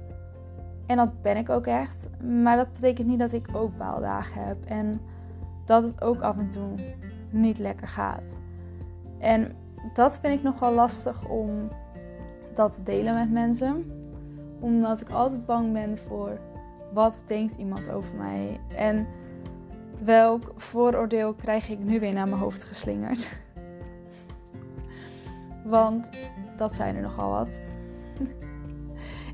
En 0.85 0.97
dat 0.97 1.21
ben 1.21 1.37
ik 1.37 1.49
ook 1.49 1.65
echt. 1.65 2.09
Maar 2.23 2.57
dat 2.57 2.73
betekent 2.73 3.07
niet 3.07 3.19
dat 3.19 3.33
ik 3.33 3.47
ook 3.53 3.77
baaldagen 3.77 4.43
heb. 4.43 4.57
En 4.65 5.01
dat 5.65 5.83
het 5.83 6.01
ook 6.01 6.21
af 6.21 6.37
en 6.37 6.49
toe 6.49 6.69
niet 7.29 7.57
lekker 7.57 7.87
gaat. 7.87 8.37
En 9.19 9.55
dat 9.93 10.19
vind 10.19 10.33
ik 10.33 10.43
nogal 10.43 10.73
lastig 10.73 11.27
om 11.27 11.69
dat 12.53 12.73
te 12.73 12.83
delen 12.83 13.15
met 13.15 13.31
mensen. 13.31 13.91
Omdat 14.59 15.01
ik 15.01 15.09
altijd 15.09 15.45
bang 15.45 15.73
ben 15.73 15.97
voor 15.97 16.39
wat 16.93 17.23
denkt 17.27 17.55
iemand 17.55 17.89
over 17.89 18.15
mij? 18.15 18.59
En 18.75 19.07
welk 20.03 20.53
vooroordeel 20.55 21.33
krijg 21.33 21.69
ik 21.69 21.79
nu 21.79 21.99
weer 21.99 22.13
naar 22.13 22.27
mijn 22.27 22.41
hoofd 22.41 22.63
geslingerd? 22.63 23.29
Want 25.63 26.09
dat 26.57 26.75
zijn 26.75 26.95
er 26.95 27.01
nogal 27.01 27.29
wat. 27.29 27.61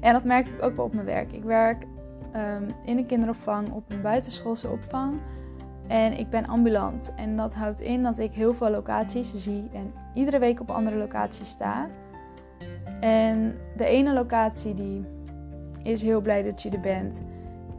en 0.02 0.14
dat 0.14 0.24
merk 0.24 0.48
ik 0.48 0.64
ook 0.64 0.76
wel 0.76 0.86
op 0.86 0.94
mijn 0.94 1.06
werk. 1.06 1.32
Ik 1.32 1.44
werk 1.44 1.86
um, 2.36 2.76
in 2.84 2.98
een 2.98 3.06
kinderopvang 3.06 3.72
op 3.72 3.92
een 3.92 4.02
buitenschoolse 4.02 4.70
opvang. 4.70 5.14
En 5.92 6.18
ik 6.18 6.30
ben 6.30 6.48
ambulant. 6.48 7.12
En 7.16 7.36
dat 7.36 7.54
houdt 7.54 7.82
in 7.82 8.04
dat 8.04 8.20
ik 8.20 8.34
heel 8.34 8.54
veel 8.54 8.70
locaties 8.70 9.34
zie 9.36 9.70
en 9.74 9.94
iedere 10.14 10.40
week 10.40 10.60
op 10.60 10.70
andere 10.70 10.98
locaties 10.98 11.50
sta. 11.50 11.88
En 13.00 13.58
de 13.76 13.86
ene 13.86 14.14
locatie 14.14 14.74
die 14.74 15.06
is 15.84 16.02
heel 16.02 16.22
blij 16.22 16.44
dat 16.44 16.62
je 16.62 16.70
er 16.70 16.80
bent. 16.80 17.22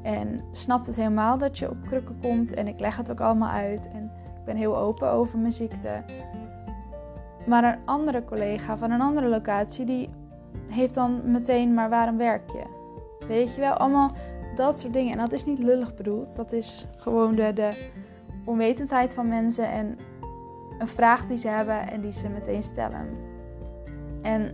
En 0.03 0.41
snapt 0.53 0.87
het 0.87 0.97
helemaal 0.97 1.39
dat 1.39 1.59
je 1.59 1.71
op 1.71 1.77
krukken 1.87 2.19
komt. 2.21 2.55
En 2.55 2.69
ik 2.69 2.81
leg 2.81 2.97
het 2.97 3.11
ook 3.11 3.21
allemaal 3.21 3.51
uit. 3.51 3.89
En 3.93 4.11
ik 4.39 4.45
ben 4.45 4.57
heel 4.57 4.77
open 4.77 5.11
over 5.11 5.39
mijn 5.39 5.53
ziekte. 5.53 6.03
Maar 7.47 7.65
een 7.65 7.79
andere 7.85 8.25
collega 8.25 8.77
van 8.77 8.91
een 8.91 9.01
andere 9.01 9.29
locatie, 9.29 9.85
die 9.85 10.09
heeft 10.69 10.95
dan 10.95 11.21
meteen, 11.25 11.75
maar 11.75 11.89
waarom 11.89 12.17
werk 12.17 12.51
je? 12.51 12.63
Weet 13.29 13.55
je 13.55 13.61
wel, 13.61 13.73
allemaal 13.73 14.11
dat 14.57 14.81
soort 14.81 14.93
dingen. 14.93 15.13
En 15.13 15.19
dat 15.19 15.33
is 15.33 15.45
niet 15.45 15.59
lullig 15.59 15.95
bedoeld. 15.95 16.37
Dat 16.37 16.53
is 16.53 16.87
gewoon 16.99 17.35
de, 17.35 17.53
de 17.53 17.91
onwetendheid 18.45 19.15
van 19.15 19.29
mensen 19.29 19.71
en 19.71 19.99
een 20.79 20.89
vraag 20.89 21.27
die 21.27 21.39
ze 21.39 21.49
hebben 21.49 21.91
en 21.91 22.01
die 22.01 22.13
ze 22.13 22.29
meteen 22.29 22.63
stellen. 22.63 23.09
En 24.23 24.51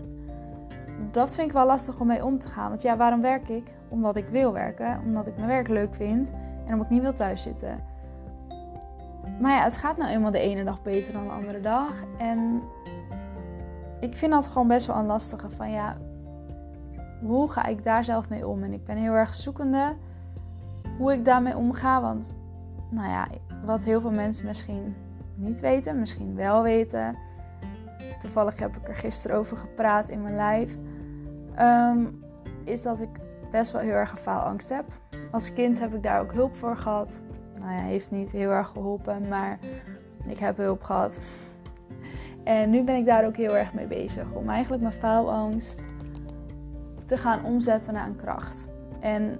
dat 1.11 1.35
vind 1.35 1.47
ik 1.47 1.53
wel 1.53 1.67
lastig 1.67 2.01
om 2.01 2.07
mee 2.07 2.25
om 2.25 2.39
te 2.39 2.49
gaan. 2.49 2.69
Want 2.69 2.83
ja, 2.83 2.97
waarom 2.97 3.21
werk 3.21 3.49
ik? 3.49 3.73
Omdat 3.89 4.17
ik 4.17 4.29
wil 4.29 4.53
werken, 4.53 5.01
omdat 5.05 5.27
ik 5.27 5.37
mijn 5.37 5.49
werk 5.49 5.69
leuk 5.69 5.95
vind 5.95 6.31
en 6.67 6.73
omdat 6.73 6.87
ik 6.87 6.91
niet 6.93 7.03
wil 7.03 7.15
thuiszitten. 7.15 7.85
Maar 9.41 9.53
ja, 9.53 9.65
het 9.65 9.77
gaat 9.77 9.97
nou 9.97 10.11
eenmaal 10.11 10.31
de 10.31 10.39
ene 10.39 10.65
dag 10.65 10.83
beter 10.83 11.13
dan 11.13 11.25
de 11.25 11.33
andere 11.33 11.61
dag. 11.61 11.93
En 12.19 12.63
ik 14.01 14.17
vind 14.17 14.33
dat 14.33 14.47
gewoon 14.47 14.69
best 14.69 14.87
wel 14.87 14.97
een 14.97 15.07
lastige 15.07 15.51
van 15.51 15.71
ja, 15.71 15.97
hoe 17.21 17.51
ga 17.51 17.65
ik 17.65 17.83
daar 17.83 18.05
zelf 18.05 18.29
mee 18.29 18.47
om? 18.47 18.63
En 18.63 18.73
ik 18.73 18.85
ben 18.85 18.97
heel 18.97 19.13
erg 19.13 19.35
zoekende 19.35 19.95
hoe 20.99 21.13
ik 21.13 21.25
daarmee 21.25 21.57
omga. 21.57 22.01
Want 22.01 22.31
nou 22.91 23.09
ja, 23.09 23.29
wat 23.65 23.85
heel 23.85 24.01
veel 24.01 24.11
mensen 24.11 24.47
misschien 24.47 24.95
niet 25.35 25.61
weten, 25.61 25.99
misschien 25.99 26.35
wel 26.35 26.63
weten. 26.63 27.17
Toevallig 28.19 28.59
heb 28.59 28.77
ik 28.77 28.89
er 28.89 28.95
gisteren 28.95 29.37
over 29.37 29.57
gepraat 29.57 30.09
in 30.09 30.23
mijn 30.23 30.37
live. 30.37 30.77
Ehm, 31.55 32.07
is 32.65 32.83
dat 32.83 33.01
ik 33.01 33.09
best 33.51 33.73
wel 33.73 33.81
heel 33.81 33.93
erg 33.93 34.21
faalangst 34.21 34.69
heb. 34.69 34.85
Als 35.31 35.53
kind 35.53 35.79
heb 35.81 35.95
ik 35.95 36.03
daar 36.03 36.21
ook 36.21 36.33
hulp 36.33 36.57
voor 36.57 36.77
gehad. 36.77 37.21
Nou 37.59 37.73
ja, 37.73 37.81
heeft 37.81 38.11
niet 38.11 38.31
heel 38.31 38.51
erg 38.51 38.69
geholpen, 38.69 39.29
maar 39.29 39.59
ik 40.27 40.39
heb 40.39 40.57
hulp 40.57 40.83
gehad. 40.83 41.21
En 42.45 42.71
nu 42.71 42.83
ben 42.85 42.97
ik 42.97 43.07
daar 43.07 43.27
ook 43.27 43.37
heel 43.37 43.57
erg 43.57 43.73
mee 43.73 43.87
bezig. 43.87 44.33
Om 44.33 44.49
eigenlijk 44.49 44.83
mijn 44.83 44.95
faalangst 44.95 45.81
te 47.07 47.17
gaan 47.17 47.45
omzetten 47.45 47.93
naar 47.93 48.07
een 48.07 48.17
kracht. 48.17 48.69
En 49.01 49.37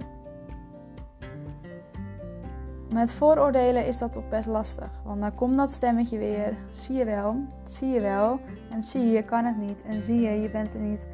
met 2.93 3.13
vooroordelen 3.13 3.85
is 3.85 3.97
dat 3.97 4.13
toch 4.13 4.29
best 4.29 4.47
lastig. 4.47 4.89
Want 5.03 5.21
dan 5.21 5.35
komt 5.35 5.57
dat 5.57 5.71
stemmetje 5.71 6.17
weer. 6.17 6.57
Zie 6.71 6.95
je 6.95 7.05
wel, 7.05 7.35
zie 7.63 7.89
je 7.89 7.99
wel. 7.99 8.39
En 8.71 8.83
zie 8.83 9.01
je, 9.01 9.11
je 9.11 9.23
kan 9.23 9.45
het 9.45 9.57
niet. 9.57 9.81
En 9.81 10.01
zie 10.01 10.19
je, 10.21 10.41
je 10.41 10.49
bent 10.49 10.73
er 10.73 10.79
niet 10.79 11.07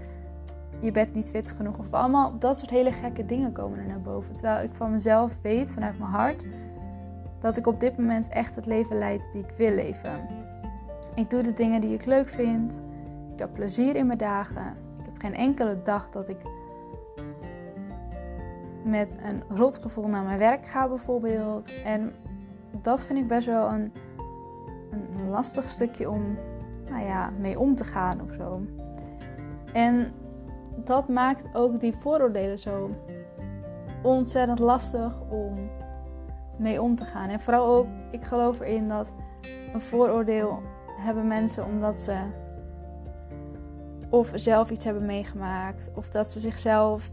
je 0.80 0.92
bent 0.92 1.14
niet 1.14 1.30
fit 1.30 1.52
genoeg. 1.52 1.78
Of 1.78 1.94
allemaal 1.94 2.40
dat 2.40 2.58
soort 2.58 2.72
hele 2.72 2.92
gekke 2.92 3.26
dingen 3.26 3.52
komen 3.52 3.80
er 3.80 3.86
naar 3.86 4.02
boven. 4.02 4.36
Terwijl 4.36 4.64
ik 4.64 4.72
van 4.74 4.92
mezelf 4.92 5.32
weet, 5.42 5.72
vanuit 5.72 6.00
mijn 6.00 6.12
hart, 6.12 6.46
dat 7.40 7.58
ik 7.58 7.68
op 7.68 7.80
dit 7.80 7.98
moment 7.98 8.30
echt 8.30 8.56
het 8.56 8.66
leven 8.66 8.98
leid 8.98 9.22
die 9.34 9.42
ik 9.42 9.54
wil 9.58 9.72
leven. 9.72 10.28
Ik 11.16 11.30
doe 11.30 11.42
de 11.42 11.54
dingen 11.54 11.82
die 11.82 11.94
ik 11.94 12.06
leuk 12.06 12.30
vind. 12.30 12.72
Ik 13.34 13.40
heb 13.40 13.54
plezier 13.54 13.96
in 13.96 14.06
mijn 14.06 14.18
dagen. 14.18 14.76
Ik 15.00 15.06
heb 15.06 15.18
geen 15.18 15.36
enkele 15.36 15.82
dag 15.84 16.10
dat 16.12 16.30
ik 16.30 16.38
met 18.86 19.18
een 19.22 19.58
rotgevoel 19.58 20.08
naar 20.08 20.24
mijn 20.24 20.38
werk 20.38 20.66
ga 20.66 20.88
bijvoorbeeld. 20.88 21.82
En 21.84 22.14
dat 22.82 23.06
vind 23.06 23.20
ik 23.20 23.28
best 23.28 23.46
wel 23.46 23.68
een, 23.70 23.92
een 24.92 25.30
lastig 25.30 25.70
stukje 25.70 26.10
om 26.10 26.38
nou 26.90 27.06
ja, 27.06 27.30
mee 27.40 27.60
om 27.60 27.76
te 27.76 27.84
gaan 27.84 28.22
of 28.22 28.34
zo. 28.38 28.62
En 29.74 30.12
dat 30.76 31.08
maakt 31.08 31.44
ook 31.54 31.80
die 31.80 31.96
vooroordelen 31.96 32.60
zo 32.60 32.90
ontzettend 34.04 34.60
lastig 34.60 35.22
om 35.30 35.70
mee 36.58 36.82
om 36.82 36.96
te 36.96 37.06
gaan. 37.06 37.30
En 37.30 37.40
vooral 37.40 37.66
ook, 37.66 37.88
ik 38.12 38.24
geloof 38.24 38.60
erin 38.60 38.88
dat 38.88 39.12
een 39.74 39.82
vooroordeel 39.82 40.62
hebben 41.00 41.28
mensen 41.28 41.66
omdat 41.66 42.02
ze 42.02 42.18
of 44.10 44.32
zelf 44.34 44.70
iets 44.70 44.86
hebben 44.86 45.06
meegemaakt 45.06 45.90
of 45.94 46.10
dat 46.10 46.32
ze 46.32 46.40
zichzelf 46.40 47.12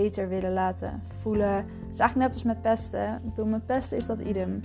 beter 0.00 0.28
willen 0.28 0.52
laten 0.52 1.02
voelen. 1.20 1.54
Het 1.54 1.92
is 1.92 1.98
eigenlijk 1.98 2.16
net 2.16 2.32
als 2.32 2.42
met 2.42 2.62
pesten. 2.62 3.14
Ik 3.14 3.34
bedoel, 3.34 3.46
met 3.46 3.66
pesten 3.66 3.96
is 3.96 4.06
dat 4.06 4.20
idem. 4.20 4.60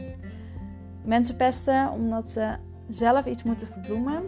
Mensen 1.04 1.36
pesten 1.36 1.92
omdat 1.92 2.30
ze 2.30 2.56
zelf 2.90 3.26
iets 3.26 3.44
moeten 3.44 3.68
verbloemen 3.68 4.24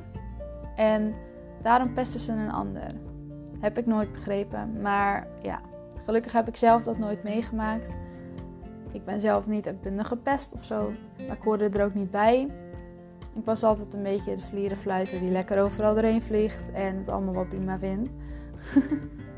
en 0.76 1.14
daarom 1.62 1.94
pesten 1.94 2.20
ze 2.20 2.32
een 2.32 2.52
ander. 2.52 2.88
Heb 3.60 3.78
ik 3.78 3.86
nooit 3.86 4.12
begrepen. 4.12 4.82
Maar 4.82 5.28
ja, 5.42 5.60
gelukkig 6.06 6.32
heb 6.32 6.48
ik 6.48 6.56
zelf 6.56 6.84
dat 6.84 6.98
nooit 6.98 7.24
meegemaakt. 7.24 7.96
Ik 8.92 9.06
ben 9.06 9.22
zelf 9.22 9.48
niet 9.48 9.68
uitbundig 9.68 10.08
gepest 10.08 10.54
of 10.54 10.66
zo, 10.66 10.92
maar 11.28 11.36
ik 11.36 11.44
hoorde 11.44 11.70
er 11.70 11.86
ook 11.86 11.94
niet 11.94 12.12
bij. 12.12 12.42
Ik 13.34 13.46
was 13.46 13.64
altijd 13.64 13.94
een 13.94 14.04
beetje 14.04 14.36
de 14.36 14.42
vlierenfluiter 14.42 15.20
die 15.20 15.32
lekker 15.32 15.62
overal 15.62 15.94
doorheen 15.94 16.22
vliegt 16.22 16.72
en 16.72 16.98
het 16.98 17.10
allemaal 17.10 17.34
wel 17.34 17.46
prima 17.46 17.78
vindt. 17.78 18.14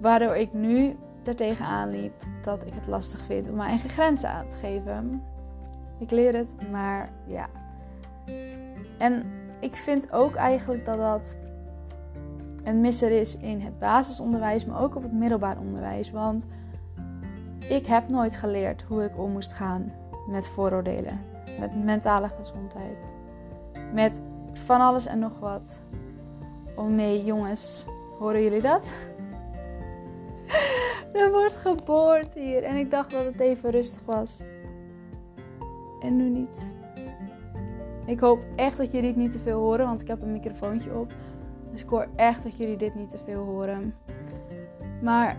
Waardoor 0.00 0.36
ik 0.36 0.52
nu 0.52 0.96
er 1.24 1.36
tegenaan 1.36 1.90
liep 1.90 2.24
dat 2.42 2.66
ik 2.66 2.72
het 2.74 2.86
lastig 2.86 3.24
vind 3.24 3.48
om 3.48 3.54
mijn 3.54 3.68
eigen 3.68 3.88
grenzen 3.88 4.30
aan 4.30 4.48
te 4.48 4.56
geven. 4.56 5.22
Ik 5.98 6.10
leer 6.10 6.36
het, 6.36 6.54
maar 6.70 7.10
ja. 7.26 7.46
En 8.98 9.24
ik 9.60 9.74
vind 9.74 10.12
ook 10.12 10.34
eigenlijk 10.34 10.84
dat 10.84 10.98
dat 10.98 11.36
een 12.64 12.80
misser 12.80 13.10
is 13.10 13.36
in 13.36 13.60
het 13.60 13.78
basisonderwijs, 13.78 14.64
maar 14.64 14.82
ook 14.82 14.96
op 14.96 15.02
het 15.02 15.12
middelbaar 15.12 15.58
onderwijs. 15.58 16.10
Want 16.10 16.46
ik 17.68 17.86
heb 17.86 18.08
nooit 18.08 18.36
geleerd 18.36 18.82
hoe 18.82 19.04
ik 19.04 19.18
om 19.18 19.32
moest 19.32 19.52
gaan 19.52 19.92
met 20.28 20.48
vooroordelen, 20.48 21.20
met 21.58 21.84
mentale 21.84 22.30
gezondheid, 22.38 23.12
met 23.92 24.22
van 24.52 24.80
alles 24.80 25.06
en 25.06 25.18
nog 25.18 25.38
wat. 25.38 25.82
Oh 26.76 26.88
nee, 26.88 27.24
jongens, 27.24 27.86
horen 28.18 28.42
jullie 28.42 28.62
dat? 28.62 28.92
Er 31.14 31.30
wordt 31.30 31.56
geboord 31.56 32.34
hier 32.34 32.62
en 32.62 32.76
ik 32.76 32.90
dacht 32.90 33.10
dat 33.10 33.24
het 33.24 33.40
even 33.40 33.70
rustig 33.70 34.02
was. 34.04 34.42
En 36.00 36.16
nu 36.16 36.28
niet. 36.28 36.76
Ik 38.06 38.20
hoop 38.20 38.40
echt 38.56 38.76
dat 38.76 38.92
jullie 38.92 39.08
het 39.08 39.16
niet 39.16 39.32
te 39.32 39.38
veel 39.38 39.60
horen, 39.60 39.86
want 39.86 40.00
ik 40.00 40.08
heb 40.08 40.22
een 40.22 40.32
microfoontje 40.32 40.98
op. 40.98 41.12
Dus 41.70 41.82
ik 41.82 41.88
hoor 41.88 42.08
echt 42.16 42.42
dat 42.42 42.56
jullie 42.56 42.76
dit 42.76 42.94
niet 42.94 43.10
te 43.10 43.18
veel 43.24 43.44
horen. 43.44 43.94
Maar 45.02 45.36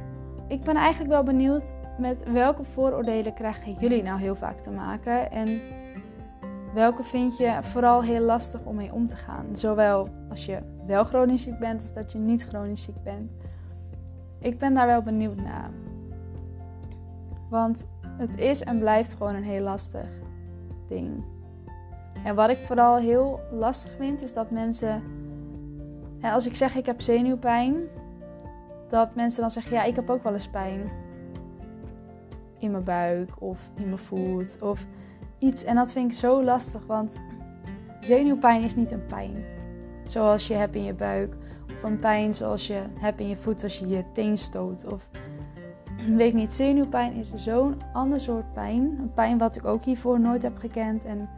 ik 0.47 0.63
ben 0.63 0.75
eigenlijk 0.75 1.11
wel 1.11 1.23
benieuwd 1.23 1.73
met 1.99 2.31
welke 2.31 2.63
vooroordelen 2.63 3.33
krijgen 3.33 3.73
jullie 3.73 4.03
nou 4.03 4.19
heel 4.19 4.35
vaak 4.35 4.57
te 4.57 4.71
maken? 4.71 5.31
En 5.31 5.61
welke 6.73 7.03
vind 7.03 7.37
je 7.37 7.57
vooral 7.61 8.03
heel 8.03 8.21
lastig 8.21 8.65
om 8.65 8.75
mee 8.75 8.93
om 8.93 9.07
te 9.07 9.15
gaan? 9.15 9.45
Zowel 9.51 10.07
als 10.29 10.45
je 10.45 10.59
wel 10.85 11.03
chronisch 11.03 11.43
ziek 11.43 11.59
bent 11.59 11.81
als 11.81 11.93
dat 11.93 12.11
je 12.11 12.17
niet 12.17 12.47
chronisch 12.47 12.83
ziek 12.83 13.03
bent. 13.03 13.31
Ik 14.45 14.57
ben 14.57 14.73
daar 14.73 14.87
wel 14.87 15.01
benieuwd 15.01 15.35
naar. 15.35 15.69
Want 17.49 17.85
het 18.17 18.37
is 18.37 18.63
en 18.63 18.79
blijft 18.79 19.13
gewoon 19.13 19.35
een 19.35 19.43
heel 19.43 19.63
lastig 19.63 20.07
ding. 20.87 21.23
En 22.23 22.35
wat 22.35 22.49
ik 22.49 22.57
vooral 22.57 22.97
heel 22.97 23.39
lastig 23.51 23.91
vind, 23.97 24.23
is 24.23 24.33
dat 24.33 24.51
mensen. 24.51 25.03
als 26.21 26.45
ik 26.45 26.55
zeg 26.55 26.75
ik 26.75 26.85
heb 26.85 27.01
zenuwpijn, 27.01 27.75
dat 28.87 29.15
mensen 29.15 29.41
dan 29.41 29.49
zeggen: 29.49 29.73
ja, 29.73 29.83
ik 29.83 29.95
heb 29.95 30.09
ook 30.09 30.23
wel 30.23 30.33
eens 30.33 30.49
pijn. 30.49 30.81
In 32.59 32.71
mijn 32.71 32.83
buik 32.83 33.41
of 33.41 33.59
in 33.75 33.85
mijn 33.85 33.97
voet 33.97 34.61
of 34.61 34.85
iets. 35.37 35.63
En 35.63 35.75
dat 35.75 35.91
vind 35.91 36.11
ik 36.11 36.17
zo 36.17 36.43
lastig, 36.43 36.85
want 36.85 37.19
zenuwpijn 37.99 38.63
is 38.63 38.75
niet 38.75 38.91
een 38.91 39.05
pijn. 39.05 39.45
Zoals 40.03 40.47
je 40.47 40.53
hebt 40.53 40.75
in 40.75 40.83
je 40.83 40.93
buik. 40.93 41.35
Een 41.83 41.99
pijn 41.99 42.33
zoals 42.33 42.67
je 42.67 42.81
hebt 42.99 43.19
in 43.19 43.27
je 43.27 43.37
voet 43.37 43.63
als 43.63 43.79
je 43.79 43.87
je 43.87 44.03
teen 44.13 44.37
stoot. 44.37 44.85
Of 44.85 45.09
weet 46.17 46.33
niet, 46.33 46.53
zenuwpijn 46.53 47.13
is 47.13 47.33
zo'n 47.35 47.81
ander 47.93 48.21
soort 48.21 48.53
pijn. 48.53 48.81
Een 48.81 49.13
pijn 49.13 49.37
wat 49.37 49.55
ik 49.55 49.65
ook 49.65 49.83
hiervoor 49.83 50.19
nooit 50.19 50.41
heb 50.41 50.57
gekend. 50.57 51.05
En 51.05 51.29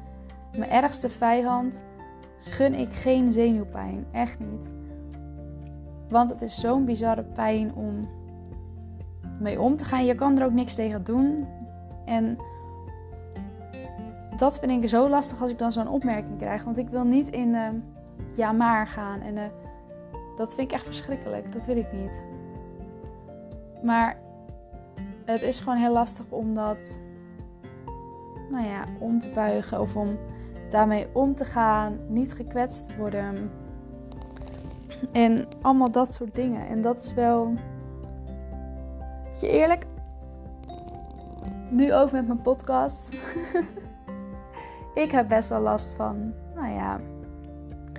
mijn 0.58 0.72
ergste 0.72 1.10
vijand 1.10 1.82
gun 2.40 2.74
ik 2.74 2.94
geen 2.94 3.32
zenuwpijn. 3.32 4.06
Echt 4.12 4.40
niet. 4.40 4.70
Want 6.10 6.30
het 6.30 6.42
is 6.42 6.60
zo'n 6.60 6.86
bizarre 6.86 7.24
pijn 7.24 7.76
om 7.76 8.10
mee 9.40 9.62
om 9.62 9.76
te 9.76 9.86
gaan. 9.86 10.06
Je 10.06 10.16
kan 10.16 10.40
er 10.40 10.46
ook 10.46 10.54
niks 10.54 10.76
tegen 10.76 11.04
doen. 11.04 11.48
En 12.06 12.38
dat 14.38 14.60
vind 14.60 14.84
ik 14.84 14.90
zo 14.90 15.10
lastig 15.10 15.42
als 15.42 15.50
ik 15.50 15.60
dan 15.60 15.72
zo'n 15.72 15.88
opmerking 15.88 16.38
krijg. 16.38 16.64
Want 16.64 16.78
ik 16.78 16.90
wil 16.90 17.04
niet 17.04 17.30
in 17.30 17.48
uh, 17.48 17.68
ja 18.34 18.52
maar 18.52 18.88
gaan. 18.88 19.22
En 19.22 19.36
uh, 19.36 19.44
dat 20.38 20.54
vind 20.54 20.72
ik 20.72 20.78
echt 20.78 20.86
verschrikkelijk. 20.86 21.54
Dat 21.54 21.66
wil 21.66 21.78
ik 21.78 21.92
niet. 21.92 22.22
Maar 23.84 24.18
het 25.26 25.42
is 25.42 25.60
gewoon 25.60 25.78
heel 25.78 25.94
lastig 25.94 26.26
om 26.30 26.54
dat 26.54 27.00
nou 28.50 28.66
ja, 28.66 28.86
om 29.00 29.20
te 29.20 29.30
buigen 29.30 29.82
of 29.82 29.96
om 29.96 30.18
daarmee 30.70 31.08
om 31.14 31.36
te 31.36 31.46
gaan, 31.46 32.00
niet 32.08 32.34
gekwetst 32.34 32.98
worden. 32.98 33.52
En 35.12 35.48
allemaal 35.62 35.92
dat 35.92 36.14
soort 36.14 36.36
dingen. 36.36 36.68
En 36.68 36.82
dat 36.82 37.02
is 37.02 37.14
wel. 37.14 37.54
Je 39.42 39.50
eerlijk. 39.50 39.86
Nu 41.70 41.94
ook 41.94 42.12
met 42.12 42.28
mijn 42.28 42.42
podcast. 42.42 43.18
ik 45.04 45.12
heb 45.12 45.28
best 45.28 45.50
wel 45.50 45.62
last 45.62 45.94
van. 45.94 46.34
Nou 46.56 46.70
ja. 46.70 47.00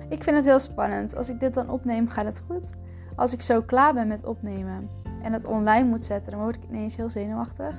Ik 0.09 0.23
vind 0.23 0.35
het 0.35 0.45
heel 0.45 0.59
spannend. 0.59 1.15
Als 1.15 1.29
ik 1.29 1.39
dit 1.39 1.53
dan 1.53 1.69
opneem, 1.69 2.07
gaat 2.07 2.25
het 2.25 2.41
goed. 2.47 2.73
Als 3.15 3.33
ik 3.33 3.41
zo 3.41 3.61
klaar 3.61 3.93
ben 3.93 4.07
met 4.07 4.25
opnemen 4.25 4.89
en 5.23 5.33
het 5.33 5.47
online 5.47 5.89
moet 5.89 6.05
zetten, 6.05 6.31
dan 6.31 6.41
word 6.41 6.55
ik 6.55 6.63
ineens 6.69 6.95
heel 6.95 7.09
zenuwachtig. 7.09 7.75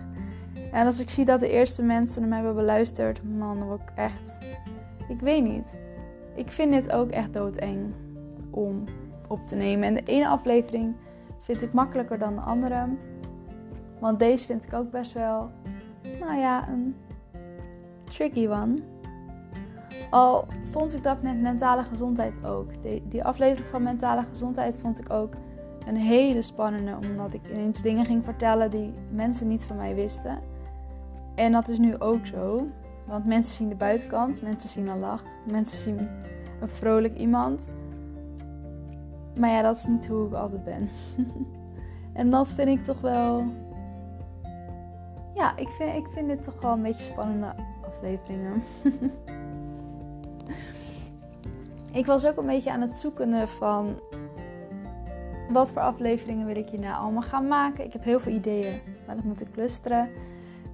En 0.73 0.87
als 0.87 1.01
ik 1.01 1.11
zie 1.11 1.25
dat 1.25 1.41
de 1.41 1.49
eerste 1.49 1.83
mensen 1.83 2.23
hem 2.23 2.33
hebben 2.33 2.55
beluisterd, 2.55 3.21
man, 3.39 3.59
dan 3.59 3.69
word 3.69 3.81
ik 3.81 3.93
echt 3.95 4.39
ik 5.11 5.21
weet 5.21 5.43
niet. 5.43 5.75
Ik 6.35 6.51
vind 6.51 6.73
dit 6.73 6.93
ook 6.93 7.11
echt 7.11 7.33
doodeng 7.33 7.93
om 8.51 8.85
op 9.29 9.47
te 9.47 9.57
nemen. 9.57 9.85
En 9.85 9.95
de 9.95 10.03
ene 10.03 10.29
aflevering 10.29 10.95
vind 11.39 11.63
ik 11.63 11.73
makkelijker 11.73 12.19
dan 12.19 12.35
de 12.35 12.41
andere. 12.41 12.87
Want 13.99 14.19
deze 14.19 14.47
vind 14.47 14.65
ik 14.65 14.73
ook 14.73 14.91
best 14.91 15.13
wel, 15.13 15.51
nou 16.21 16.39
ja, 16.39 16.69
een 16.69 16.97
tricky 18.05 18.49
one. 18.49 18.75
Al 20.11 20.47
vond 20.71 20.95
ik 20.95 21.03
dat 21.03 21.23
met 21.23 21.41
mentale 21.41 21.83
gezondheid 21.83 22.47
ook. 22.47 22.83
Die, 22.83 23.03
die 23.09 23.25
aflevering 23.25 23.71
van 23.71 23.83
mentale 23.83 24.25
gezondheid 24.29 24.79
vond 24.79 24.99
ik 24.99 25.11
ook 25.11 25.35
een 25.87 25.97
hele 25.97 26.43
spannende. 26.43 26.97
Omdat 27.11 27.35
ik 27.35 27.41
ineens 27.51 27.83
dingen 27.83 28.05
ging 28.05 28.25
vertellen 28.25 28.71
die 28.71 28.95
mensen 29.11 29.49
niet 29.49 29.65
van 29.65 29.77
mij 29.77 29.95
wisten. 29.95 30.39
En 31.35 31.53
dat 31.53 31.69
is 31.69 31.79
nu 31.79 31.99
ook 31.99 32.27
zo. 32.27 32.67
Want 33.07 33.27
mensen 33.27 33.55
zien 33.55 33.69
de 33.69 33.75
buitenkant, 33.75 34.43
mensen 34.43 34.69
zien 34.69 34.89
een 34.89 34.99
lach, 34.99 35.23
mensen 35.47 35.79
zien 35.79 36.09
een 36.61 36.69
vrolijk 36.69 37.17
iemand. 37.17 37.69
Maar 39.39 39.51
ja, 39.51 39.63
dat 39.63 39.77
is 39.77 39.87
niet 39.87 40.07
hoe 40.07 40.27
ik 40.27 40.33
altijd 40.33 40.65
ben. 40.65 40.89
en 42.13 42.31
dat 42.31 42.53
vind 42.53 42.69
ik 42.69 42.85
toch 42.85 43.01
wel. 43.01 43.45
Ja, 45.35 45.57
ik 45.57 45.69
vind, 45.69 45.97
ik 45.97 46.07
vind 46.13 46.29
dit 46.29 46.43
toch 46.43 46.61
wel 46.61 46.73
een 46.73 46.83
beetje 46.83 47.13
spannende 47.13 47.55
afleveringen. 47.87 48.63
ik 51.93 52.07
was 52.07 52.27
ook 52.27 52.37
een 52.37 52.47
beetje 52.47 52.71
aan 52.71 52.81
het 52.81 52.93
zoeken 52.93 53.49
van. 53.49 54.01
Wat 55.51 55.73
voor 55.73 55.83
afleveringen 55.83 56.47
wil 56.47 56.57
ik 56.57 56.69
je 56.69 56.79
nou 56.79 56.95
allemaal 56.95 57.23
gaan 57.23 57.49
maken? 57.49 57.85
Ik 57.85 57.93
heb 57.93 58.05
heel 58.05 58.21
veel 58.21 58.33
ideeën, 58.33 58.81
maar 59.07 59.17
dat 59.17 59.25
moet 59.25 59.41
ik 59.41 59.53
clusteren. 59.53 60.09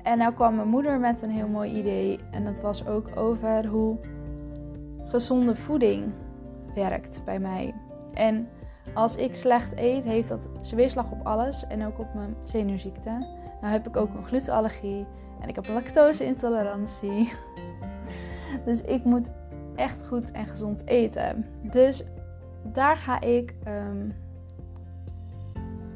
En 0.03 0.19
nou 0.19 0.35
kwam 0.35 0.55
mijn 0.55 0.69
moeder 0.69 0.99
met 0.99 1.23
een 1.23 1.31
heel 1.31 1.49
mooi 1.49 1.73
idee. 1.73 2.19
En 2.31 2.45
dat 2.45 2.61
was 2.61 2.87
ook 2.87 3.17
over 3.17 3.67
hoe 3.67 3.97
gezonde 5.05 5.55
voeding 5.55 6.13
werkt 6.75 7.21
bij 7.25 7.39
mij. 7.39 7.75
En 8.13 8.49
als 8.95 9.17
ik 9.17 9.35
slecht 9.35 9.73
eet, 9.77 10.05
heeft 10.05 10.29
dat 10.29 10.49
weerslag 10.75 11.11
op 11.11 11.27
alles 11.27 11.67
en 11.67 11.87
ook 11.87 11.99
op 11.99 12.15
mijn 12.15 12.37
zenuwziekte. 12.45 13.11
Nou 13.61 13.73
heb 13.73 13.87
ik 13.87 13.97
ook 13.97 14.15
een 14.15 14.25
glutenallergie 14.25 15.07
en 15.41 15.49
ik 15.49 15.55
heb 15.55 15.69
een 15.69 15.75
lactose-intolerantie. 15.75 17.33
Dus 18.65 18.81
ik 18.81 19.05
moet 19.05 19.29
echt 19.77 20.07
goed 20.07 20.31
en 20.31 20.47
gezond 20.47 20.87
eten. 20.87 21.47
Dus 21.63 22.05
daar 22.73 22.97
ga 22.97 23.21
ik 23.21 23.55
um, 23.67 24.15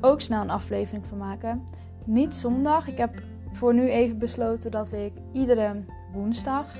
ook 0.01 0.21
snel 0.21 0.43
een 0.43 0.51
aflevering 0.51 1.07
van 1.07 1.19
maken. 1.19 1.63
Niet 2.05 2.35
zondag. 2.37 2.89
Ik 2.89 2.99
heb 2.99 3.23
voor 3.53 3.75
nu 3.75 3.89
even 3.89 4.19
besloten 4.19 4.71
dat 4.71 4.93
ik 4.93 5.13
iedere 5.33 5.83
woensdag, 6.13 6.75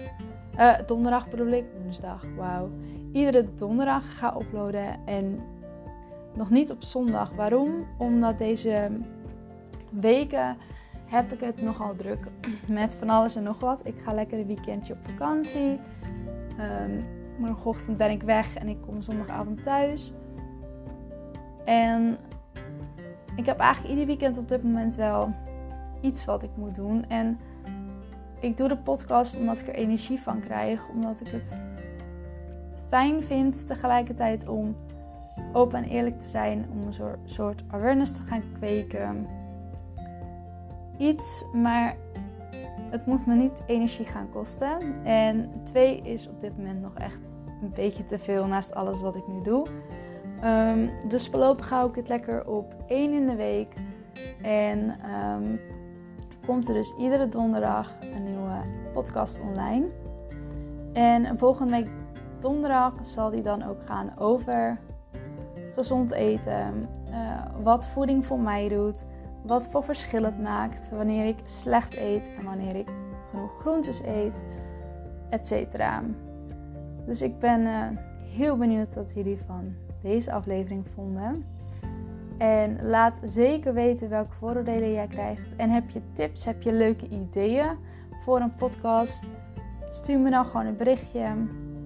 uh, 0.59 0.75
donderdag 0.87 1.31
bedoel 1.31 1.53
ik, 1.53 1.65
woensdag, 1.83 2.25
wauw. 2.37 2.71
Iedere 3.13 3.55
donderdag 3.55 4.19
ga 4.19 4.37
uploaden 4.41 5.07
en 5.07 5.41
nog 6.35 6.51
niet 6.51 6.71
op 6.71 6.83
zondag. 6.83 7.31
Waarom? 7.31 7.87
Omdat 7.99 8.39
deze 8.39 8.91
weken 9.91 10.57
heb 11.07 11.33
ik 11.33 11.41
het 11.41 11.63
nogal 11.63 11.97
druk 11.97 12.27
met 12.67 12.97
van 12.97 13.11
alles 13.11 13.37
en 13.37 13.43
nog 13.43 13.61
wat. 13.61 13.81
Ik 13.85 13.95
ga 14.05 14.13
lekker 14.15 14.39
een 14.39 14.47
weekendje 14.47 14.93
op 14.93 15.11
vakantie. 15.11 15.79
Um, 16.61 17.05
morgenochtend 17.39 17.97
ben 17.97 18.11
ik 18.11 18.23
weg 18.23 18.57
en 18.57 18.69
ik 18.69 18.81
kom 18.81 19.03
zondagavond 19.03 19.63
thuis. 19.63 20.13
En 21.65 22.19
ik 23.37 23.47
heb 23.47 23.59
eigenlijk 23.59 23.91
ieder 23.91 24.07
weekend 24.07 24.39
op 24.39 24.49
dit 24.49 24.63
moment 24.63 24.95
wel 24.95 25.35
iets 26.01 26.25
wat 26.25 26.43
ik 26.43 26.51
moet 26.55 26.75
doen. 26.75 27.05
En 27.09 27.39
ik 28.41 28.57
doe 28.57 28.69
de 28.69 28.77
podcast 28.77 29.37
omdat 29.37 29.61
ik 29.61 29.69
er 29.69 29.75
energie 29.75 30.21
van 30.21 30.41
krijg. 30.41 30.89
Omdat 30.89 31.21
ik 31.21 31.27
het 31.27 31.59
fijn 32.89 33.23
vind 33.23 33.67
tegelijkertijd 33.67 34.49
om 34.49 34.75
open 35.53 35.83
en 35.83 35.89
eerlijk 35.91 36.21
te 36.21 36.29
zijn. 36.29 36.67
Om 36.73 36.87
een 36.87 36.93
soort, 36.93 37.19
soort 37.25 37.65
awareness 37.69 38.17
te 38.17 38.23
gaan 38.23 38.43
kweken. 38.59 39.27
iets, 40.99 41.45
maar 41.53 41.97
het 42.91 43.07
moet 43.07 43.27
me 43.27 43.35
niet 43.35 43.63
energie 43.67 44.07
gaan 44.07 44.31
kosten. 44.31 45.05
En 45.05 45.51
twee 45.65 46.01
is 46.03 46.29
op 46.29 46.41
dit 46.41 46.57
moment 46.57 46.81
nog 46.81 46.95
echt 46.95 47.33
een 47.63 47.73
beetje 47.75 48.05
te 48.05 48.19
veel 48.19 48.47
naast 48.47 48.75
alles 48.75 49.01
wat 49.01 49.17
ik 49.17 49.29
nu 49.29 49.43
doe. 49.43 49.67
Um, 50.45 50.91
dus 51.09 51.29
voorlopig 51.29 51.69
hou 51.69 51.89
ik 51.89 51.95
het 51.95 52.09
lekker 52.09 52.47
op 52.47 52.75
één 52.87 53.13
in 53.13 53.27
de 53.27 53.37
week. 53.37 53.75
En 54.43 54.97
um, 55.15 55.61
komt 56.47 56.69
er 56.69 56.75
dus 56.75 56.95
iedere 56.99 57.29
donderdag 57.29 57.95
een 58.15 58.23
nieuwe 58.23 58.63
podcast 58.93 59.41
online. 59.41 59.87
En 60.93 61.39
volgende 61.39 61.73
week 61.73 61.89
donderdag 62.41 62.93
zal 63.03 63.31
die 63.31 63.43
dan 63.43 63.63
ook 63.63 63.83
gaan 63.85 64.19
over 64.19 64.81
gezond 65.75 66.11
eten. 66.11 66.89
Uh, 67.09 67.43
wat 67.63 67.87
voeding 67.87 68.27
voor 68.27 68.39
mij 68.39 68.69
doet. 68.69 69.05
Wat 69.43 69.69
voor 69.69 69.85
verschil 69.85 70.25
het 70.25 70.43
maakt 70.43 70.91
wanneer 70.91 71.27
ik 71.27 71.37
slecht 71.45 71.97
eet 71.97 72.31
en 72.39 72.45
wanneer 72.45 72.77
ik 72.77 72.89
genoeg 73.31 73.61
groentes 73.61 74.03
eet, 74.03 74.43
etc. 75.31 75.85
Dus 77.07 77.23
ik 77.23 77.39
ben 77.39 77.61
uh, 77.61 77.87
heel 78.35 78.57
benieuwd 78.57 78.95
wat 78.95 79.13
jullie 79.15 79.39
van 79.47 79.75
deze 80.03 80.33
aflevering 80.33 80.87
vonden. 80.95 81.45
En 82.39 82.79
laat 82.83 83.19
zeker 83.25 83.75
weten 83.75 84.09
welke 84.09 84.33
vooroordelen 84.33 84.93
jij 84.93 85.07
krijgt. 85.07 85.57
En 85.57 85.71
heb 85.71 85.91
je 85.91 86.01
tips, 86.13 86.45
heb 86.45 86.63
je 86.63 86.73
leuke 86.73 87.09
ideeën 87.09 87.77
voor 88.25 88.41
een 88.41 88.55
podcast? 88.55 89.29
Stuur 89.89 90.19
me 90.19 90.31
dan 90.31 90.45
gewoon 90.45 90.67
een 90.67 90.77
berichtje. 90.77 91.27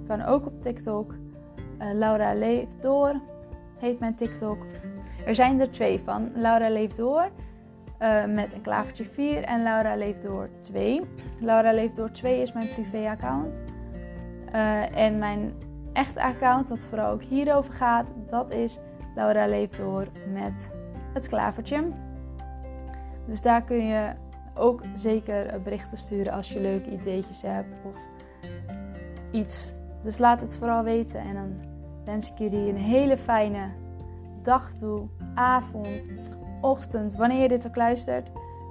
Kan 0.07 0.23
ook 0.23 0.47
op 0.47 0.63
TikTok. 0.63 1.15
Uh, 1.79 1.93
Laura 1.93 2.35
leeft 2.35 2.83
door 2.83 3.21
heet 3.85 3.99
mijn 3.99 4.15
TikTok. 4.15 4.67
Er 5.27 5.35
zijn 5.35 5.61
er 5.61 5.71
twee 5.71 6.01
van. 6.01 6.31
Laura 6.35 6.69
leeft 6.69 6.97
door 6.97 7.31
uh, 8.01 8.25
met 8.25 8.53
een 8.53 8.61
klavertje 8.61 9.05
4 9.05 9.43
en 9.43 9.63
Laura 9.63 9.97
leeft 9.97 10.23
door 10.23 10.49
2. 10.61 11.03
Laura 11.41 11.73
leeft 11.73 11.97
door 11.97 12.11
2 12.11 12.41
is 12.41 12.53
mijn 12.53 12.69
privé-account. 12.69 13.63
Uh, 14.55 14.97
en 14.97 15.19
mijn 15.19 15.53
echte 15.93 16.23
account, 16.23 16.69
dat 16.69 16.83
vooral 16.83 17.11
ook 17.11 17.23
hierover 17.23 17.73
gaat, 17.73 18.11
dat 18.27 18.51
is 18.51 18.79
Laura 19.15 19.47
leeft 19.47 19.77
door 19.77 20.07
met 20.33 20.71
het 21.13 21.29
klavertje. 21.29 21.89
Dus 23.27 23.43
daar 23.43 23.63
kun 23.63 23.87
je 23.87 24.13
ook 24.55 24.83
zeker 24.95 25.61
berichten 25.63 25.99
sturen 25.99 26.33
als 26.33 26.53
je 26.53 26.61
leuke 26.61 26.91
ideetjes 26.91 27.43
hebt 27.43 27.75
of 27.85 27.97
iets. 29.31 29.75
Dus 30.03 30.19
laat 30.19 30.41
het 30.41 30.57
vooral 30.57 30.83
weten 30.83 31.21
en 31.21 31.35
dan 31.35 31.55
wens 32.05 32.31
ik 32.31 32.39
jullie 32.39 32.69
een 32.69 32.77
hele 32.77 33.17
fijne 33.17 33.69
dag 34.45 34.73
toe, 34.75 35.09
avond, 35.35 36.09
ochtend, 36.61 37.15
wanneer 37.15 37.43
je 37.43 37.49
dit 37.49 37.67
ook 37.67 37.77
luistert. 37.77 38.29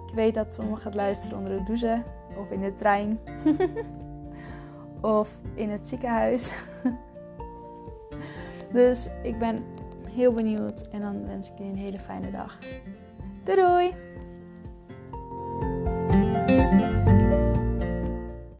Ik 0.07 0.13
weet 0.13 0.33
dat 0.33 0.53
sommigen 0.53 0.83
het 0.83 0.95
luisteren 0.95 1.37
onder 1.37 1.57
de 1.57 1.63
douche 1.63 2.03
of 2.37 2.51
in 2.51 2.59
de 2.59 2.73
trein 2.73 3.19
of 5.01 5.29
in 5.53 5.69
het 5.69 5.87
ziekenhuis. 5.87 6.55
dus 8.73 9.09
ik 9.23 9.39
ben 9.39 9.63
heel 10.09 10.33
benieuwd 10.33 10.87
en 10.87 11.01
dan 11.01 11.25
wens 11.25 11.51
ik 11.51 11.57
je 11.57 11.63
een 11.63 11.75
hele 11.75 11.99
fijne 11.99 12.31
dag. 12.31 12.57
Doei 13.43 13.57
doei! 13.57 13.93